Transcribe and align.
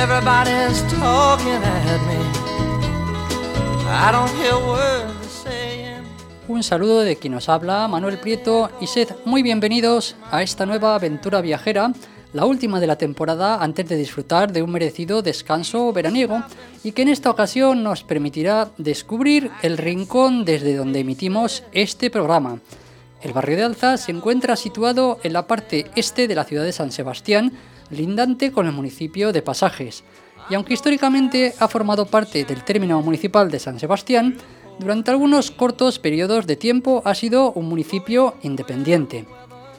Everybody's 0.00 0.80
talking 0.98 1.62
at 1.62 2.00
me. 2.08 2.16
I 3.86 4.10
don't 4.10 4.30
hear 4.40 4.54
words 4.56 5.28
saying. 5.44 6.04
Un 6.48 6.62
saludo 6.62 7.00
de 7.00 7.16
quien 7.16 7.34
nos 7.34 7.50
habla, 7.50 7.86
Manuel 7.86 8.16
Prieto, 8.16 8.70
y 8.80 8.86
sed 8.86 9.10
muy 9.26 9.42
bienvenidos 9.42 10.16
a 10.30 10.42
esta 10.42 10.64
nueva 10.64 10.94
aventura 10.94 11.42
viajera, 11.42 11.92
la 12.32 12.46
última 12.46 12.80
de 12.80 12.86
la 12.86 12.96
temporada 12.96 13.62
antes 13.62 13.86
de 13.90 13.96
disfrutar 13.96 14.52
de 14.52 14.62
un 14.62 14.72
merecido 14.72 15.20
descanso 15.20 15.92
veraniego 15.92 16.42
y 16.82 16.92
que 16.92 17.02
en 17.02 17.08
esta 17.08 17.28
ocasión 17.28 17.82
nos 17.82 18.02
permitirá 18.02 18.70
descubrir 18.78 19.50
el 19.60 19.76
rincón 19.76 20.46
desde 20.46 20.76
donde 20.76 21.00
emitimos 21.00 21.62
este 21.72 22.08
programa. 22.08 22.58
El 23.20 23.34
barrio 23.34 23.58
de 23.58 23.64
Alza 23.64 23.98
se 23.98 24.12
encuentra 24.12 24.56
situado 24.56 25.18
en 25.22 25.34
la 25.34 25.46
parte 25.46 25.90
este 25.94 26.26
de 26.26 26.34
la 26.34 26.44
ciudad 26.44 26.64
de 26.64 26.72
San 26.72 26.90
Sebastián, 26.90 27.52
lindante 27.90 28.52
con 28.52 28.66
el 28.66 28.72
municipio 28.72 29.32
de 29.32 29.42
Pasajes, 29.42 30.04
y 30.48 30.54
aunque 30.54 30.74
históricamente 30.74 31.54
ha 31.58 31.68
formado 31.68 32.06
parte 32.06 32.44
del 32.44 32.64
término 32.64 33.00
municipal 33.02 33.50
de 33.50 33.58
San 33.58 33.78
Sebastián, 33.78 34.36
durante 34.78 35.10
algunos 35.10 35.50
cortos 35.50 35.98
periodos 35.98 36.46
de 36.46 36.56
tiempo 36.56 37.02
ha 37.04 37.14
sido 37.14 37.52
un 37.52 37.68
municipio 37.68 38.34
independiente. 38.42 39.26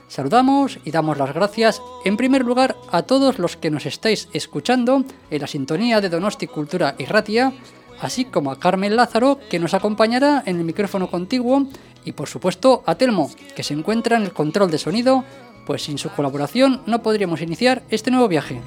Saludamos 0.07 0.77
y 0.83 0.91
damos 0.91 1.17
las 1.17 1.33
gracias 1.33 1.81
en 2.05 2.17
primer 2.17 2.43
lugar 2.43 2.75
a 2.91 3.03
todos 3.03 3.39
los 3.39 3.55
que 3.55 3.71
nos 3.71 3.85
estáis 3.85 4.27
escuchando 4.33 5.03
en 5.29 5.41
la 5.41 5.47
sintonía 5.47 6.01
de 6.01 6.09
Donosti 6.09 6.47
Cultura 6.47 6.95
y 6.97 7.05
Ratia, 7.05 7.53
así 8.01 8.25
como 8.25 8.51
a 8.51 8.59
Carmen 8.59 8.95
Lázaro 8.95 9.39
que 9.49 9.57
nos 9.57 9.73
acompañará 9.73 10.43
en 10.45 10.57
el 10.57 10.65
micrófono 10.65 11.09
contiguo 11.09 11.65
y 12.03 12.11
por 12.11 12.27
supuesto 12.27 12.83
a 12.85 12.95
Telmo 12.95 13.31
que 13.55 13.63
se 13.63 13.73
encuentra 13.73 14.17
en 14.17 14.23
el 14.23 14.33
control 14.33 14.69
de 14.69 14.77
sonido 14.79 15.23
pues 15.65 15.83
sin 15.83 15.97
su 15.97 16.09
colaboración 16.09 16.81
no 16.85 17.01
podríamos 17.01 17.41
iniciar 17.41 17.83
este 17.89 18.11
nuevo 18.11 18.27
viaje. 18.27 18.61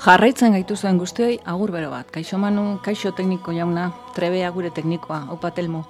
Jarraitzen 0.00 0.54
gaituzuen 0.56 0.96
guztioi 0.96 1.40
agur 1.44 1.70
bero 1.72 1.90
bat. 1.92 2.08
Kaixo 2.08 2.38
Manu, 2.40 2.78
kaixo 2.80 3.12
tekniko 3.12 3.52
jauna, 3.52 3.90
trebea 4.16 4.48
gure 4.50 4.70
teknikoa, 4.70 5.26
opa 5.28 5.50
telmo. 5.52 5.84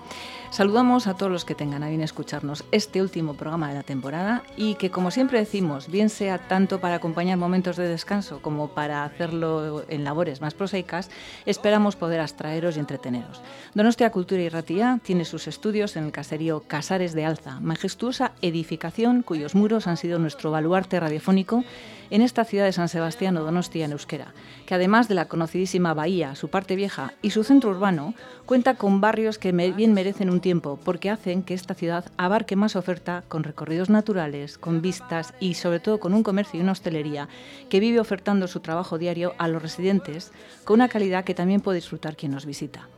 Saludamos 0.50 1.06
a 1.06 1.14
todos 1.14 1.30
los 1.30 1.44
que 1.44 1.54
tengan 1.54 1.84
a 1.84 1.88
bien 1.88 2.00
escucharnos 2.00 2.64
este 2.72 3.00
último 3.00 3.34
programa 3.34 3.68
de 3.68 3.74
la 3.76 3.84
temporada 3.84 4.42
y 4.56 4.74
que, 4.74 4.90
como 4.90 5.12
siempre 5.12 5.38
decimos, 5.38 5.88
bien 5.88 6.10
sea 6.10 6.38
tanto 6.38 6.80
para 6.80 6.96
acompañar 6.96 7.38
momentos 7.38 7.76
de 7.76 7.86
descanso 7.86 8.42
como 8.42 8.66
para 8.66 9.04
hacerlo 9.04 9.84
en 9.88 10.02
labores 10.02 10.40
más 10.40 10.54
prosaicas, 10.54 11.08
esperamos 11.46 11.94
poder 11.94 12.18
abstraeros 12.18 12.76
y 12.76 12.80
entreteneros. 12.80 13.40
Donostia 13.74 14.10
Cultura 14.10 14.42
y 14.42 14.48
Ratía 14.48 14.98
tiene 15.04 15.24
sus 15.24 15.46
estudios 15.46 15.94
en 15.94 16.06
el 16.06 16.12
caserío 16.12 16.64
Casares 16.66 17.12
de 17.14 17.26
Alza, 17.26 17.60
majestuosa 17.60 18.32
edificación 18.42 19.22
cuyos 19.22 19.54
muros 19.54 19.86
han 19.86 19.96
sido 19.96 20.18
nuestro 20.18 20.50
baluarte 20.50 20.98
radiofónico 20.98 21.62
en 22.10 22.22
esta 22.22 22.44
ciudad 22.44 22.64
de 22.64 22.72
San 22.72 22.88
Sebastián 22.88 23.36
o 23.36 23.44
Donostia 23.44 23.84
en 23.84 23.92
euskera, 23.92 24.34
que 24.66 24.74
además 24.74 25.08
de 25.08 25.14
la 25.14 25.26
conocidísima 25.26 25.94
bahía, 25.94 26.34
su 26.34 26.48
parte 26.48 26.76
vieja 26.76 27.14
y 27.22 27.30
su 27.30 27.44
centro 27.44 27.70
urbano, 27.70 28.14
cuenta 28.46 28.74
con 28.74 29.00
barrios 29.00 29.38
que 29.38 29.52
bien 29.52 29.94
merecen 29.94 30.30
un 30.30 30.40
tiempo 30.40 30.78
porque 30.84 31.10
hacen 31.10 31.42
que 31.42 31.54
esta 31.54 31.74
ciudad 31.74 32.04
abarque 32.16 32.56
más 32.56 32.76
oferta 32.76 33.22
con 33.28 33.44
recorridos 33.44 33.90
naturales, 33.90 34.58
con 34.58 34.82
vistas 34.82 35.34
y 35.40 35.54
sobre 35.54 35.80
todo 35.80 36.00
con 36.00 36.14
un 36.14 36.22
comercio 36.22 36.58
y 36.58 36.62
una 36.62 36.72
hostelería 36.72 37.28
que 37.68 37.80
vive 37.80 38.00
ofertando 38.00 38.48
su 38.48 38.60
trabajo 38.60 38.98
diario 38.98 39.34
a 39.38 39.48
los 39.48 39.62
residentes 39.62 40.32
con 40.64 40.74
una 40.74 40.88
calidad 40.88 41.24
que 41.24 41.34
también 41.34 41.60
puede 41.60 41.76
disfrutar 41.76 42.16
quien 42.16 42.32
nos 42.32 42.46
visita. 42.46 42.88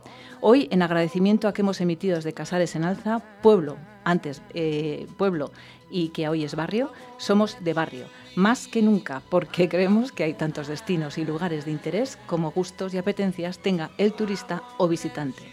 Hoy, 0.45 0.67
en 0.71 0.81
agradecimiento 0.81 1.47
a 1.47 1.53
que 1.53 1.61
hemos 1.61 1.79
emitido 1.79 2.17
desde 2.17 2.33
Casares 2.33 2.75
en 2.75 2.83
Alza, 2.83 3.21
pueblo, 3.41 3.77
antes 4.03 4.41
eh, 4.53 5.07
pueblo 5.17 5.51
y 5.93 6.09
que 6.09 6.27
hoy 6.27 6.43
es 6.43 6.55
barrio, 6.55 6.91
somos 7.17 7.63
de 7.63 7.73
barrio 7.73 8.05
más 8.35 8.67
que 8.67 8.81
nunca, 8.81 9.21
porque 9.29 9.69
creemos 9.69 10.11
que 10.11 10.23
hay 10.23 10.33
tantos 10.33 10.67
destinos 10.67 11.17
y 11.17 11.25
lugares 11.25 11.65
de 11.65 11.71
interés 11.71 12.17
como 12.25 12.51
gustos 12.51 12.93
y 12.93 12.97
apetencias 12.97 13.59
tenga 13.59 13.91
el 13.97 14.13
turista 14.13 14.63
o 14.77 14.87
visitante. 14.87 15.43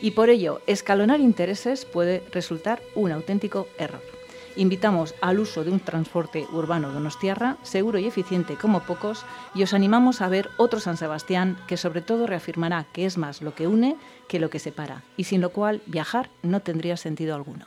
Y 0.00 0.12
por 0.12 0.30
ello, 0.30 0.60
escalonar 0.66 1.20
intereses 1.20 1.84
puede 1.84 2.22
resultar 2.32 2.80
un 2.94 3.10
auténtico 3.10 3.66
error. 3.78 4.02
Invitamos 4.54 5.14
al 5.20 5.40
uso 5.40 5.64
de 5.64 5.70
un 5.70 5.80
transporte 5.80 6.46
urbano 6.52 6.92
donostiarra, 6.92 7.56
seguro 7.62 7.98
y 7.98 8.06
eficiente 8.06 8.54
como 8.54 8.80
pocos, 8.80 9.24
y 9.54 9.62
os 9.62 9.74
animamos 9.74 10.20
a 10.20 10.28
ver 10.28 10.50
otro 10.56 10.80
San 10.80 10.96
Sebastián 10.96 11.58
que 11.66 11.76
sobre 11.76 12.00
todo 12.00 12.26
reafirmará 12.26 12.86
que 12.92 13.06
es 13.06 13.18
más 13.18 13.42
lo 13.42 13.54
que 13.54 13.66
une 13.66 13.96
que 14.28 14.40
lo 14.40 14.50
que 14.50 14.58
separa, 14.58 15.02
y 15.16 15.24
sin 15.24 15.40
lo 15.40 15.50
cual 15.50 15.80
viajar 15.86 16.30
no 16.42 16.60
tendría 16.60 16.96
sentido 16.96 17.34
alguno. 17.34 17.66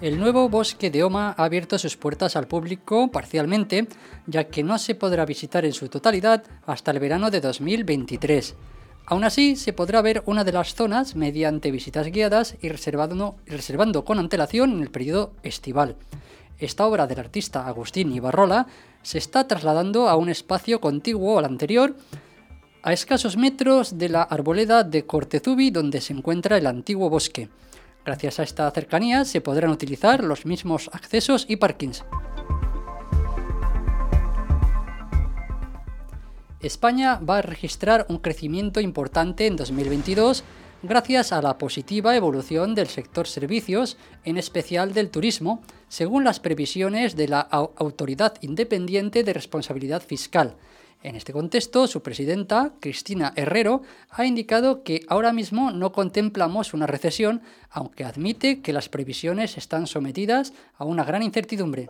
El 0.00 0.20
nuevo 0.20 0.48
bosque 0.48 0.92
de 0.92 1.02
Oma 1.02 1.34
ha 1.36 1.42
abierto 1.42 1.76
sus 1.76 1.96
puertas 1.96 2.36
al 2.36 2.46
público 2.46 3.10
parcialmente, 3.10 3.88
ya 4.28 4.44
que 4.44 4.62
no 4.62 4.78
se 4.78 4.94
podrá 4.94 5.26
visitar 5.26 5.64
en 5.64 5.72
su 5.72 5.88
totalidad 5.88 6.44
hasta 6.66 6.92
el 6.92 7.00
verano 7.00 7.32
de 7.32 7.40
2023. 7.40 8.54
Aún 9.06 9.24
así, 9.24 9.56
se 9.56 9.72
podrá 9.72 10.00
ver 10.00 10.22
una 10.26 10.44
de 10.44 10.52
las 10.52 10.76
zonas 10.76 11.16
mediante 11.16 11.72
visitas 11.72 12.06
guiadas 12.12 12.54
y 12.60 12.68
reservando, 12.68 13.34
reservando 13.44 14.04
con 14.04 14.20
antelación 14.20 14.70
en 14.70 14.82
el 14.82 14.90
periodo 14.92 15.32
estival. 15.42 15.96
Esta 16.60 16.86
obra 16.86 17.08
del 17.08 17.18
artista 17.18 17.66
Agustín 17.66 18.12
Ibarrola 18.12 18.68
se 19.02 19.18
está 19.18 19.48
trasladando 19.48 20.08
a 20.08 20.14
un 20.14 20.28
espacio 20.28 20.80
contiguo 20.80 21.40
al 21.40 21.44
anterior, 21.44 21.96
a 22.84 22.92
escasos 22.92 23.36
metros 23.36 23.98
de 23.98 24.10
la 24.10 24.22
arboleda 24.22 24.84
de 24.84 25.06
Cortezubi 25.06 25.72
donde 25.72 26.00
se 26.00 26.12
encuentra 26.12 26.56
el 26.56 26.68
antiguo 26.68 27.10
bosque. 27.10 27.48
Gracias 28.08 28.40
a 28.40 28.42
esta 28.42 28.70
cercanía 28.70 29.26
se 29.26 29.42
podrán 29.42 29.70
utilizar 29.70 30.24
los 30.24 30.46
mismos 30.46 30.88
accesos 30.94 31.44
y 31.46 31.56
parkings. 31.56 32.06
España 36.60 37.16
va 37.16 37.36
a 37.36 37.42
registrar 37.42 38.06
un 38.08 38.16
crecimiento 38.16 38.80
importante 38.80 39.46
en 39.46 39.56
2022 39.56 40.42
gracias 40.82 41.32
a 41.32 41.42
la 41.42 41.58
positiva 41.58 42.16
evolución 42.16 42.74
del 42.74 42.86
sector 42.86 43.26
servicios, 43.26 43.98
en 44.24 44.38
especial 44.38 44.94
del 44.94 45.10
turismo, 45.10 45.60
según 45.88 46.24
las 46.24 46.40
previsiones 46.40 47.14
de 47.14 47.28
la 47.28 47.40
Autoridad 47.40 48.36
Independiente 48.40 49.22
de 49.22 49.34
Responsabilidad 49.34 50.00
Fiscal, 50.00 50.56
en 51.02 51.14
este 51.14 51.32
contexto, 51.32 51.86
su 51.86 52.02
presidenta, 52.02 52.72
Cristina 52.80 53.32
Herrero, 53.36 53.82
ha 54.10 54.26
indicado 54.26 54.82
que 54.82 55.02
ahora 55.08 55.32
mismo 55.32 55.70
no 55.70 55.92
contemplamos 55.92 56.74
una 56.74 56.86
recesión, 56.86 57.40
aunque 57.70 58.04
admite 58.04 58.62
que 58.62 58.72
las 58.72 58.88
previsiones 58.88 59.56
están 59.56 59.86
sometidas 59.86 60.52
a 60.76 60.84
una 60.84 61.04
gran 61.04 61.22
incertidumbre. 61.22 61.88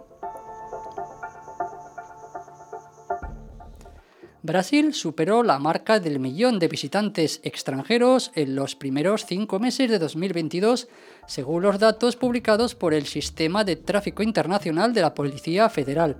Brasil 4.42 4.94
superó 4.94 5.42
la 5.42 5.58
marca 5.58 6.00
del 6.00 6.20
millón 6.20 6.58
de 6.58 6.68
visitantes 6.68 7.40
extranjeros 7.42 8.30
en 8.34 8.54
los 8.54 8.76
primeros 8.76 9.26
cinco 9.26 9.58
meses 9.58 9.90
de 9.90 9.98
2022, 9.98 10.88
según 11.26 11.62
los 11.62 11.78
datos 11.78 12.16
publicados 12.16 12.74
por 12.74 12.94
el 12.94 13.06
Sistema 13.06 13.64
de 13.64 13.76
Tráfico 13.76 14.22
Internacional 14.22 14.94
de 14.94 15.00
la 15.00 15.12
Policía 15.12 15.68
Federal. 15.68 16.16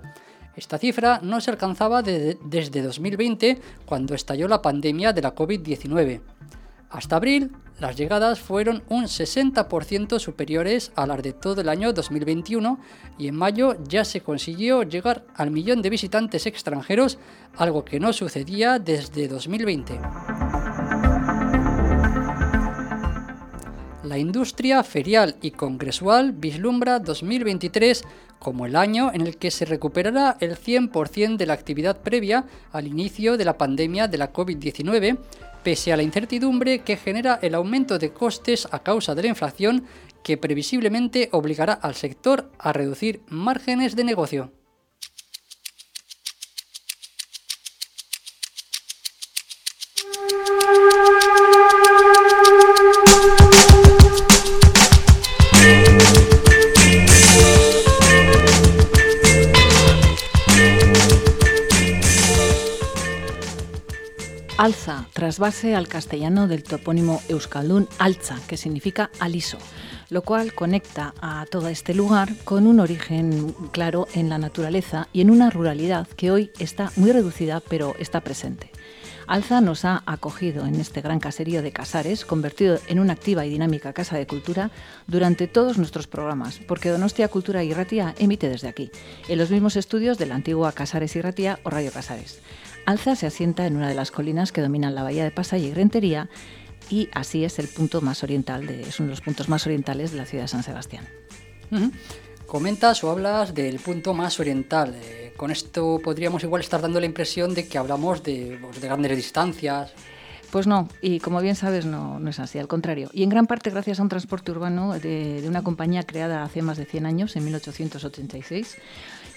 Esta 0.59 0.77
cifra 0.77 1.21
no 1.23 1.39
se 1.39 1.51
alcanzaba 1.51 2.01
desde 2.01 2.81
2020, 2.81 3.61
cuando 3.85 4.13
estalló 4.13 4.49
la 4.49 4.61
pandemia 4.61 5.13
de 5.13 5.21
la 5.21 5.33
COVID-19. 5.33 6.19
Hasta 6.89 7.15
abril, 7.15 7.53
las 7.79 7.95
llegadas 7.95 8.41
fueron 8.41 8.83
un 8.89 9.05
60% 9.05 10.19
superiores 10.19 10.91
a 10.97 11.07
las 11.07 11.23
de 11.23 11.31
todo 11.31 11.61
el 11.61 11.69
año 11.69 11.93
2021 11.93 12.77
y 13.17 13.29
en 13.29 13.35
mayo 13.37 13.77
ya 13.87 14.03
se 14.03 14.19
consiguió 14.19 14.83
llegar 14.83 15.23
al 15.33 15.49
millón 15.49 15.81
de 15.81 15.91
visitantes 15.91 16.45
extranjeros, 16.45 17.19
algo 17.55 17.85
que 17.85 18.01
no 18.01 18.11
sucedía 18.11 18.79
desde 18.79 19.29
2020. 19.29 19.97
La 24.03 24.17
industria 24.17 24.83
ferial 24.83 25.35
y 25.41 25.51
congresual 25.51 26.31
vislumbra 26.31 26.99
2023 26.99 28.03
como 28.39 28.65
el 28.65 28.75
año 28.75 29.11
en 29.13 29.21
el 29.21 29.37
que 29.37 29.51
se 29.51 29.65
recuperará 29.65 30.37
el 30.39 30.55
100% 30.57 31.37
de 31.37 31.45
la 31.45 31.53
actividad 31.53 32.01
previa 32.01 32.45
al 32.71 32.87
inicio 32.87 33.37
de 33.37 33.45
la 33.45 33.57
pandemia 33.57 34.07
de 34.07 34.17
la 34.17 34.33
COVID-19, 34.33 35.17
pese 35.63 35.93
a 35.93 35.97
la 35.97 36.03
incertidumbre 36.03 36.79
que 36.79 36.97
genera 36.97 37.39
el 37.41 37.53
aumento 37.53 37.99
de 37.99 38.11
costes 38.11 38.67
a 38.71 38.79
causa 38.79 39.13
de 39.13 39.23
la 39.23 39.27
inflación 39.27 39.85
que 40.23 40.37
previsiblemente 40.37 41.29
obligará 41.31 41.73
al 41.73 41.95
sector 41.95 42.49
a 42.57 42.73
reducir 42.73 43.21
márgenes 43.29 43.95
de 43.95 44.03
negocio. 44.03 44.51
Trasvase 65.29 65.75
al 65.75 65.87
castellano 65.87 66.47
del 66.47 66.63
topónimo 66.63 67.21
euskaldun 67.29 67.87
Alza, 67.99 68.37
que 68.47 68.57
significa 68.57 69.11
aliso, 69.19 69.59
lo 70.09 70.23
cual 70.23 70.55
conecta 70.55 71.13
a 71.21 71.45
todo 71.45 71.67
este 71.67 71.93
lugar 71.93 72.33
con 72.45 72.65
un 72.65 72.79
origen 72.79 73.53
claro 73.71 74.07
en 74.15 74.29
la 74.29 74.39
naturaleza 74.39 75.07
y 75.13 75.21
en 75.21 75.29
una 75.29 75.51
ruralidad 75.51 76.07
que 76.07 76.31
hoy 76.31 76.49
está 76.57 76.91
muy 76.95 77.11
reducida 77.11 77.59
pero 77.59 77.93
está 77.99 78.21
presente. 78.21 78.71
Alza 79.27 79.61
nos 79.61 79.85
ha 79.85 80.01
acogido 80.07 80.65
en 80.65 80.73
este 80.79 81.01
gran 81.01 81.19
caserío 81.19 81.61
de 81.61 81.71
Casares, 81.71 82.25
convertido 82.25 82.79
en 82.87 82.99
una 82.99 83.13
activa 83.13 83.45
y 83.45 83.51
dinámica 83.51 83.93
casa 83.93 84.17
de 84.17 84.25
cultura 84.25 84.71
durante 85.05 85.47
todos 85.47 85.77
nuestros 85.77 86.07
programas, 86.07 86.59
porque 86.67 86.89
Donostia 86.89 87.27
Cultura 87.27 87.63
y 87.63 87.71
Ratia 87.71 88.15
emite 88.17 88.49
desde 88.49 88.67
aquí, 88.67 88.89
en 89.27 89.37
los 89.37 89.51
mismos 89.51 89.75
estudios 89.75 90.17
de 90.17 90.25
la 90.25 90.33
antigua 90.33 90.71
Casares 90.71 91.15
y 91.15 91.21
Ratia 91.21 91.59
o 91.61 91.69
Radio 91.69 91.91
Casares. 91.91 92.41
Alza 92.89 93.15
se 93.15 93.27
asienta 93.27 93.67
en 93.67 93.75
una 93.75 93.87
de 93.87 93.93
las 93.93 94.09
colinas 94.09 94.51
que 94.51 94.61
dominan 94.61 94.95
la 94.95 95.03
bahía 95.03 95.23
de 95.23 95.29
Pasay 95.29 95.63
y 95.63 95.73
Rentería 95.75 96.27
y 96.89 97.07
así 97.13 97.45
es 97.45 97.59
el 97.59 97.67
punto 97.67 98.01
más 98.01 98.23
oriental, 98.23 98.65
de, 98.65 98.81
es 98.81 98.99
uno 98.99 99.09
de 99.09 99.11
los 99.11 99.21
puntos 99.21 99.47
más 99.47 99.67
orientales 99.67 100.09
de 100.09 100.17
la 100.17 100.25
ciudad 100.25 100.45
de 100.45 100.47
San 100.47 100.63
Sebastián. 100.63 101.07
Comentas 102.47 103.03
o 103.03 103.11
hablas 103.11 103.53
del 103.53 103.77
punto 103.79 104.15
más 104.15 104.39
oriental. 104.39 104.95
Eh, 105.03 105.33
con 105.37 105.51
esto 105.51 105.99
podríamos 106.03 106.41
igual 106.41 106.63
estar 106.63 106.81
dando 106.81 106.99
la 106.99 107.05
impresión 107.05 107.53
de 107.53 107.67
que 107.67 107.77
hablamos 107.77 108.23
de, 108.23 108.57
pues, 108.59 108.81
grandes 108.81 109.15
distancias. 109.15 109.91
Pues 110.49 110.65
no, 110.65 110.87
y 110.99 111.19
como 111.19 111.41
bien 111.41 111.55
sabes, 111.55 111.85
no, 111.85 112.19
no, 112.19 112.31
es 112.31 112.39
así, 112.39 112.57
al 112.57 112.67
contrario. 112.67 113.11
Y 113.13 113.21
en 113.21 113.29
gran 113.29 113.45
parte 113.45 113.69
gracias 113.69 113.99
a 113.99 114.01
un 114.01 114.09
transporte 114.09 114.49
urbano 114.49 114.97
de, 114.97 115.43
de 115.43 115.47
una 115.47 115.61
compañía 115.61 116.01
creada 116.01 116.41
hace 116.41 116.63
más 116.63 116.77
de 116.77 116.85
100 116.85 117.05
años, 117.05 117.35
en 117.35 117.45
1886, 117.45 118.77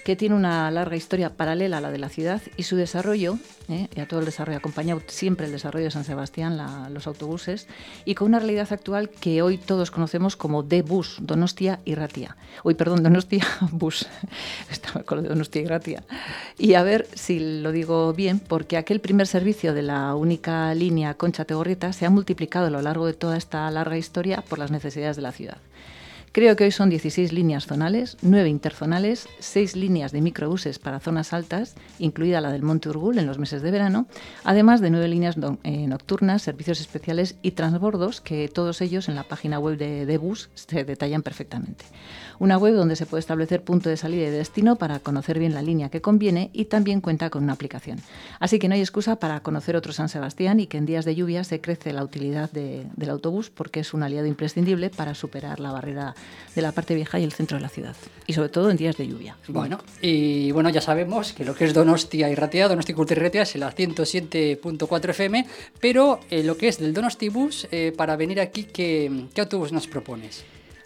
que 0.03 0.15
tiene 0.15 0.35
una 0.35 0.69
larga 0.71 0.95
historia 0.95 1.29
paralela 1.35 1.77
a 1.77 1.81
la 1.81 1.91
de 1.91 1.97
la 1.97 2.09
ciudad 2.09 2.41
y 2.57 2.63
su 2.63 2.75
desarrollo, 2.75 3.37
¿eh? 3.69 3.87
y 3.95 3.99
a 3.99 4.07
todo 4.07 4.19
el 4.19 4.25
desarrollo, 4.25 4.57
acompañado 4.57 5.01
siempre 5.07 5.45
el 5.45 5.51
desarrollo 5.51 5.85
de 5.85 5.91
San 5.91 6.03
Sebastián, 6.03 6.59
los 6.93 7.07
autobuses, 7.07 7.67
y 8.05 8.15
con 8.15 8.27
una 8.27 8.39
realidad 8.39 8.67
actual 8.71 9.09
que 9.09 9.41
hoy 9.41 9.57
todos 9.57 9.91
conocemos 9.91 10.35
como 10.35 10.63
D-Bus, 10.63 11.17
Donostia 11.21 11.79
y 11.85 11.95
Ratia. 11.95 12.35
Uy, 12.63 12.73
perdón, 12.73 13.03
Donostia 13.03 13.45
Bus, 13.71 14.07
estaba 14.69 15.03
con 15.03 15.23
Donostia 15.23 15.61
y 15.61 15.65
Ratia. 15.65 16.03
Y 16.57 16.73
a 16.73 16.83
ver 16.83 17.07
si 17.13 17.61
lo 17.61 17.71
digo 17.71 18.13
bien, 18.13 18.39
porque 18.39 18.77
aquel 18.77 18.99
primer 18.99 19.27
servicio 19.27 19.73
de 19.73 19.83
la 19.83 20.15
única 20.15 20.73
línea 20.75 21.13
Concha-Tegorrieta 21.13 21.93
se 21.93 22.05
ha 22.05 22.09
multiplicado 22.09 22.67
a 22.67 22.69
lo 22.69 22.81
largo 22.81 23.05
de 23.05 23.13
toda 23.13 23.37
esta 23.37 23.69
larga 23.71 23.97
historia 23.97 24.41
por 24.41 24.59
las 24.59 24.71
necesidades 24.71 25.15
de 25.15 25.21
la 25.21 25.31
ciudad. 25.31 25.57
Creo 26.33 26.55
que 26.55 26.63
hoy 26.63 26.71
son 26.71 26.89
16 26.89 27.31
líneas 27.31 27.67
zonales, 27.67 28.17
9 28.23 28.49
interzonales, 28.49 29.27
6 29.37 29.75
líneas 29.75 30.11
de 30.11 30.19
microbuses 30.19 30.79
para 30.79 30.99
zonas 30.99 31.31
altas, 31.31 31.75
incluida 31.99 32.41
la 32.41 32.51
del 32.51 32.63
Monte 32.63 32.89
Urgul 32.89 33.19
en 33.19 33.27
los 33.27 33.37
meses 33.37 33.61
de 33.61 33.69
verano, 33.69 34.07
además 34.43 34.81
de 34.81 34.89
9 34.89 35.07
líneas 35.09 35.35
eh, 35.61 35.85
nocturnas, 35.85 36.41
servicios 36.41 36.81
especiales 36.81 37.35
y 37.43 37.51
transbordos, 37.51 38.19
que 38.19 38.47
todos 38.47 38.81
ellos 38.81 39.09
en 39.09 39.15
la 39.15 39.21
página 39.21 39.59
web 39.59 39.77
de, 39.77 40.07
de 40.07 40.17
Bus 40.17 40.49
se 40.55 40.83
detallan 40.83 41.21
perfectamente. 41.21 41.85
Una 42.39 42.57
web 42.57 42.75
donde 42.75 42.95
se 42.95 43.05
puede 43.05 43.19
establecer 43.19 43.63
punto 43.63 43.89
de 43.89 43.97
salida 43.97 44.23
y 44.23 44.31
de 44.31 44.37
destino 44.37 44.75
para 44.75 44.99
conocer 44.99 45.39
bien 45.39 45.53
la 45.53 45.61
línea 45.61 45.89
que 45.89 46.01
conviene 46.01 46.49
y 46.53 46.65
también 46.65 47.01
cuenta 47.01 47.29
con 47.29 47.43
una 47.43 47.53
aplicación. 47.53 47.99
Así 48.39 48.59
que 48.59 48.67
no 48.67 48.75
hay 48.75 48.81
excusa 48.81 49.17
para 49.17 49.41
conocer 49.41 49.75
otro 49.75 49.93
San 49.93 50.09
Sebastián 50.09 50.59
y 50.59 50.67
que 50.67 50.77
en 50.77 50.85
días 50.85 51.05
de 51.05 51.15
lluvia 51.15 51.43
se 51.43 51.61
crece 51.61 51.93
la 51.93 52.03
utilidad 52.03 52.49
del 52.51 53.09
autobús 53.09 53.49
porque 53.49 53.79
es 53.81 53.93
un 53.93 54.03
aliado 54.03 54.27
imprescindible 54.27 54.89
para 54.89 55.15
superar 55.15 55.59
la 55.59 55.71
barrera 55.71 56.15
de 56.55 56.61
la 56.61 56.71
parte 56.71 56.95
vieja 56.95 57.19
y 57.19 57.23
el 57.23 57.31
centro 57.31 57.57
de 57.57 57.61
la 57.61 57.69
ciudad. 57.69 57.95
Y 58.27 58.33
sobre 58.33 58.49
todo 58.49 58.69
en 58.69 58.77
días 58.77 58.97
de 58.97 59.07
lluvia. 59.07 59.37
Bueno, 59.47 59.79
y 60.01 60.51
bueno, 60.51 60.69
ya 60.69 60.81
sabemos 60.81 61.33
que 61.33 61.45
lo 61.45 61.55
que 61.55 61.65
es 61.65 61.73
Donostia 61.73 62.29
y 62.29 62.35
Ratia, 62.35 62.67
Donosti 62.67 62.93
Cultura 62.93 63.21
y 63.21 63.23
Ratia 63.23 63.41
es 63.43 63.55
el 63.55 63.63
107.4 63.63 65.09
FM, 65.09 65.47
pero 65.79 66.19
eh, 66.29 66.43
lo 66.43 66.57
que 66.57 66.67
es 66.67 66.79
del 66.79 66.93
Donosti 66.93 67.29
Bus, 67.29 67.67
eh, 67.71 67.93
para 67.95 68.15
venir 68.15 68.39
aquí, 68.39 68.65
¿qué, 68.65 69.27
¿qué 69.33 69.41
autobús 69.41 69.71
nos 69.71 69.87
propones? 69.87 70.43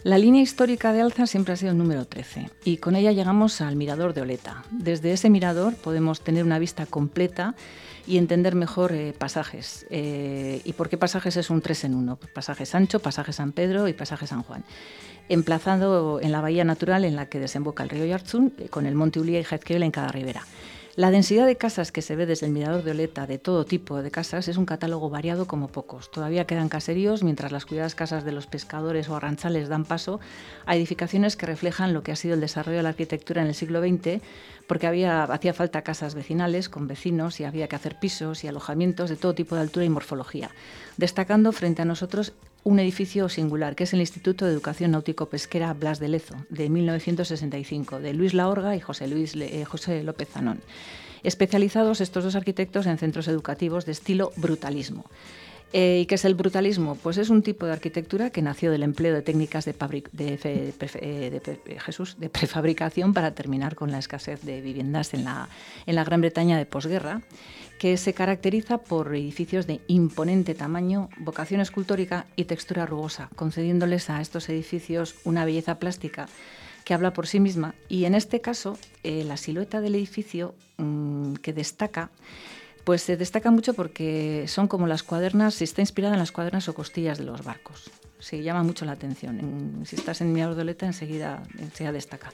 La 0.07 0.18
línea 0.18 0.42
histórica 0.42 0.94
de 0.94 1.01
Alza 1.01 1.27
siempre 1.27 1.54
ha 1.54 1.57
sido 1.57 1.74
el 1.74 1.77
número 1.77 2.06
13 2.06 2.50
y 2.63 2.77
con 2.77 2.95
ella 2.95 3.12
llegamos 3.12 3.59
al 3.59 3.75
mirador 3.75 4.13
de 4.13 4.21
Oleta. 4.21 4.63
Desde 4.71 5.12
ese 5.12 5.30
mirador 5.30 5.75
podemos 5.75 6.21
tener 6.21 6.45
una 6.45 6.59
vista 6.59 6.86
completa 6.86 7.56
y 8.07 8.18
entender 8.18 8.56
mejor 8.56 8.94
eh, 8.94 9.12
pasajes. 9.12 9.86
¿Y 9.92 10.71
por 10.77 10.88
qué 10.88 10.98
pasajes 10.98 11.36
es 11.36 11.50
un 11.50 11.59
3 11.59 11.83
en 11.83 11.95
1? 11.95 12.19
Pasaje 12.33 12.65
Sancho, 12.65 13.01
pasaje 13.01 13.33
San 13.33 13.51
Pedro 13.51 13.89
y 13.89 13.94
pasaje 13.94 14.27
San 14.27 14.44
Juan 14.44 14.63
emplazado 15.30 16.21
en 16.21 16.31
la 16.31 16.39
bahía 16.39 16.63
natural 16.63 17.03
en 17.03 17.18
la 17.18 17.27
que 17.27 17.42
desemboca 17.42 17.83
el 17.83 17.89
río 17.89 18.06
Yarzún, 18.06 18.53
eh, 18.60 18.69
con 18.69 18.86
el 18.86 18.95
monte 18.95 19.19
Ulia 19.19 19.42
y 19.42 19.44
Jaizkibel 19.44 19.83
en 19.83 19.92
cada 19.92 20.07
ribera. 20.07 20.44
La 20.97 21.11
densidad 21.11 21.45
de 21.45 21.57
casas 21.57 21.91
que 21.91 22.01
se 22.01 22.15
ve 22.15 22.25
desde 22.25 22.47
el 22.47 22.51
mirador 22.51 22.81
de 22.81 22.89
Oleta, 22.89 23.27
de 23.27 23.38
todo 23.38 23.65
tipo 23.65 24.01
de 24.01 24.09
casas, 24.09 24.47
es 24.47 24.57
un 24.57 24.65
catálogo 24.65 25.11
variado 25.11 25.45
como 25.45 25.67
pocos. 25.67 26.09
Todavía 26.09 26.47
quedan 26.47 26.69
caseríos, 26.69 27.21
mientras 27.21 27.51
las 27.51 27.67
cuidadas 27.67 27.94
casas 27.94 28.25
de 28.25 28.31
los 28.31 28.47
pescadores 28.47 29.07
o 29.07 29.15
arranzales 29.15 29.69
dan 29.69 29.85
paso 29.85 30.19
a 30.65 30.75
edificaciones 30.75 31.38
que 31.38 31.45
reflejan 31.45 31.94
lo 31.94 32.01
que 32.01 32.11
ha 32.11 32.15
sido 32.15 32.33
el 32.33 32.41
desarrollo 32.41 32.77
de 32.77 32.83
la 32.83 32.89
arquitectura 32.89 33.44
en 33.44 33.47
el 33.47 33.53
siglo 33.53 33.79
XX, 33.79 34.23
porque 34.65 34.88
había, 34.88 35.25
hacía 35.25 35.53
falta 35.53 35.83
casas 35.83 36.15
vecinales 36.15 36.67
con 36.67 36.88
vecinos 36.88 37.39
y 37.39 37.43
había 37.43 37.67
que 37.67 37.75
hacer 37.75 38.00
pisos 38.00 38.43
y 38.43 38.47
alojamientos 38.47 39.11
de 39.11 39.17
todo 39.17 39.35
tipo 39.35 39.53
de 39.53 39.61
altura 39.61 39.85
y 39.85 39.89
morfología, 39.89 40.50
destacando 40.97 41.51
frente 41.51 41.83
a 41.83 41.85
nosotros 41.85 42.33
un 42.67 42.79
edificio 42.79 43.29
singular, 43.29 43.77
que 43.77 43.85
es 43.85 43.93
el 43.93 44.01
Instituto 44.01 44.43
de 44.45 44.51
Educación 44.51 44.91
Náutico-Pesquera 44.91 45.73
Blas 45.73 45.99
de 45.99 46.09
Lezo, 46.09 46.35
de 46.49 46.67
1965, 46.67 48.01
de 48.01 48.13
Luis 48.13 48.33
Laorga 48.33 48.75
y 48.75 48.81
José, 48.81 49.07
Luis 49.07 49.35
eh, 49.37 49.63
José 49.63 50.03
López 50.03 50.27
Zanón. 50.27 50.59
Especializados 51.23 52.01
estos 52.01 52.25
dos 52.25 52.35
arquitectos 52.35 52.85
en 52.85 52.97
centros 52.97 53.29
educativos 53.29 53.85
de 53.85 53.93
estilo 53.93 54.33
brutalismo. 54.35 55.05
Eh, 55.73 55.99
¿Y 56.01 56.05
qué 56.05 56.15
es 56.15 56.23
el 56.23 56.35
brutalismo? 56.35 56.95
Pues 56.95 57.17
es 57.17 57.29
un 57.29 57.43
tipo 57.43 57.65
de 57.65 57.73
arquitectura 57.73 58.29
que 58.29 58.41
nació 58.41 58.71
del 58.71 58.83
empleo 58.83 59.13
de 59.13 59.21
técnicas 59.21 59.65
de, 59.65 59.73
prefabricación 62.31 63.13
para 63.13 63.31
terminar 63.31 63.75
con 63.75 63.91
la 63.91 63.99
escasez 63.99 64.41
de 64.43 64.61
viviendas 64.61 65.13
en 65.13 65.25
la, 65.25 65.49
en 65.85 65.95
la 65.95 66.05
Gran 66.05 66.21
Bretaña 66.21 66.57
de 66.57 66.65
posguerra 66.65 67.21
que 67.79 67.97
se 67.97 68.13
caracteriza 68.13 68.79
por 68.79 69.13
edificios 69.13 69.67
de 69.67 69.81
imponente 69.87 70.55
tamaño, 70.55 71.09
vocación 71.17 71.61
escultórica 71.61 72.25
y 72.35 72.45
textura 72.45 72.85
rugosa, 72.85 73.29
concediéndoles 73.35 74.09
a 74.09 74.21
estos 74.21 74.50
edificios 74.50 75.15
una 75.25 75.45
belleza 75.45 75.77
plástica 75.77 76.27
que 76.86 76.93
habla 76.93 77.13
por 77.13 77.27
sí 77.27 77.39
misma. 77.39 77.75
Y 77.89 78.05
en 78.05 78.15
este 78.15 78.41
caso, 78.41 78.79
eh, 79.03 79.24
la 79.25 79.38
silueta 79.38 79.81
del 79.81 79.95
edificio 79.95 80.55
mm, 80.77 81.33
que 81.36 81.53
destaca, 81.53 82.09
pues 82.88 83.01
se 83.01 83.17
destaca 83.17 83.51
mucho 83.51 83.74
porque 83.74 84.46
son 84.48 84.70
como 84.70 84.88
las 84.88 85.03
cuadernas, 85.03 85.62
está 85.62 85.82
inspirada 85.82 86.13
en 86.13 86.20
las 86.20 86.32
cuadernas 86.32 86.70
o 86.70 86.74
costillas 86.74 87.17
de 87.17 87.25
los 87.25 87.44
barcos. 87.44 87.91
Se 88.17 88.41
llama 88.41 88.63
mucho 88.63 88.86
la 88.86 88.94
atención. 88.94 89.82
si 89.84 89.98
estás 89.98 90.22
en 90.22 90.32
Mirador 90.32 90.56
de 90.56 90.86
enseguida, 90.86 91.44
enseguida 91.60 91.91
destaca. 91.91 92.32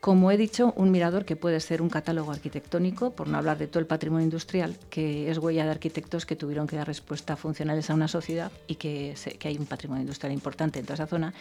Como 0.00 0.30
he 0.30 0.38
dicho, 0.38 0.72
un 0.76 0.90
mirador 0.90 1.26
que 1.26 1.36
puede 1.36 1.60
ser 1.60 1.82
un 1.82 1.90
catálogo 1.90 2.32
arquitectónico, 2.32 3.10
por 3.10 3.28
no 3.28 3.36
hablar 3.36 3.58
de 3.58 3.66
todo 3.66 3.80
el 3.80 3.86
patrimonio 3.86 4.24
industrial, 4.24 4.78
que 4.88 5.30
es 5.30 5.36
huella 5.36 5.66
de 5.66 5.72
arquitectos 5.72 6.24
que 6.24 6.36
tuvieron 6.36 6.66
que 6.66 6.76
dar 6.76 6.86
respuesta 6.86 7.36
funcionales 7.36 7.90
a 7.90 7.94
una 7.94 8.08
sociedad 8.08 8.50
y 8.66 8.76
que, 8.76 9.14
hay 9.44 9.58
un 9.58 9.66
patrimonio 9.66 10.00
industrial 10.00 10.32
importante 10.32 10.78
en 10.78 10.86
toda 10.86 10.94
esa 10.94 11.06
zona, 11.06 11.34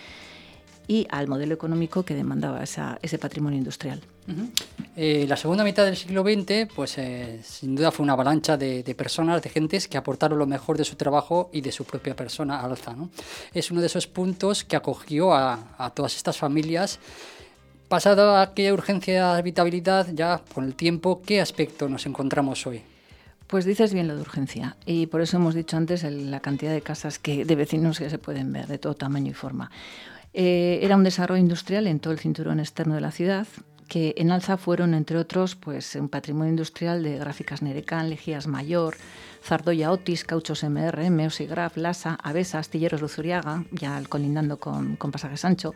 y 0.88 1.08
al 1.10 1.28
modelo 1.28 1.54
económico 1.54 2.04
que 2.04 2.16
demandaba 2.16 2.64
ese 2.64 3.18
patrimonio 3.18 3.58
industrial. 3.58 4.02
Eh, 4.96 5.26
la 5.28 5.38
segunda 5.38 5.64
mitad 5.64 5.86
del 5.86 5.96
siglo 5.96 6.24
XX, 6.24 6.74
pues 6.74 6.98
eh, 6.98 7.40
sin 7.44 7.76
duda 7.76 7.92
fue 7.92 8.04
una 8.04 8.14
avalancha 8.14 8.58
de, 8.58 8.96
personas, 8.98 9.42
de 9.42 9.50
gentes 9.50 9.88
que 9.88 9.98
aportaron 9.98 10.40
lo 10.40 10.48
mejor 10.48 10.78
de 10.78 10.86
su 10.86 10.96
trabajo 10.96 11.50
y 11.54 11.62
de 11.62 11.72
su 11.72 11.84
propia 11.84 12.16
persona 12.16 12.62
al 12.62 12.72
alza. 12.72 12.96
Es 13.54 13.72
uno 13.72 13.82
de 13.82 13.88
esos 13.88 14.08
puntos 14.08 14.64
que 14.64 14.76
acogió 14.76 15.34
a, 15.34 15.76
a 15.78 15.90
todas 15.92 16.16
estas 16.16 16.38
familias 16.38 17.00
Pasado 17.88 18.36
aquella 18.38 18.74
urgencia 18.74 19.34
de 19.34 19.40
habitabilidad, 19.40 20.08
ya 20.12 20.42
con 20.56 20.66
el 20.66 20.74
tiempo, 20.74 21.22
¿qué 21.24 21.40
aspecto 21.40 21.88
nos 21.88 22.08
encontramos 22.08 22.66
hoy? 22.66 22.82
Pues 23.46 23.64
dices 23.64 23.94
bien 23.94 24.08
lo 24.08 24.16
de 24.16 24.22
urgencia 24.22 24.76
y 24.88 25.06
por 25.06 25.22
eso 25.22 25.38
hemos 25.38 25.54
dicho 25.54 25.78
antes 25.78 26.02
la 26.04 26.40
cantidad 26.40 26.72
de 26.72 26.82
casas 26.82 27.20
que, 27.20 27.46
de 27.46 27.56
vecinos 27.56 28.00
que 28.00 28.10
se 28.10 28.18
pueden 28.18 28.52
ver 28.52 28.66
de 28.66 28.80
todo 28.80 28.96
tamaño 28.96 29.30
y 29.30 29.34
forma. 29.36 29.70
Eh, 30.38 30.80
era 30.84 30.98
un 30.98 31.04
desarrollo 31.06 31.40
industrial 31.40 31.88
en 31.88 32.02
todo 32.02 32.12
el 32.12 32.20
cinturón 32.20 32.60
externo 32.60 32.96
de 32.96 33.00
la 33.00 33.12
ciudad 33.12 33.48
que 33.88 34.16
en 34.18 34.32
alza 34.32 34.58
fueron, 34.58 34.94
entre 34.94 35.18
otros, 35.18 35.56
pues 35.56 35.96
un 35.96 36.10
patrimonio 36.10 36.50
industrial 36.50 37.04
de 37.04 37.18
gráficas 37.18 37.62
Nerecan, 37.62 38.10
Lejías 38.10 38.48
Mayor, 38.48 38.98
Zardoya 39.44 39.92
Otis, 39.92 40.24
Cauchos 40.24 40.64
MR, 40.64 41.10
Meosigraf, 41.10 41.78
Lasa, 41.78 42.18
Avesa, 42.22 42.60
Astilleros 42.60 43.00
Luzuriaga, 43.00 43.64
ya 43.72 44.02
colindando 44.10 44.58
con, 44.58 44.96
con 44.96 45.12
Pasaje 45.12 45.38
Sancho, 45.38 45.74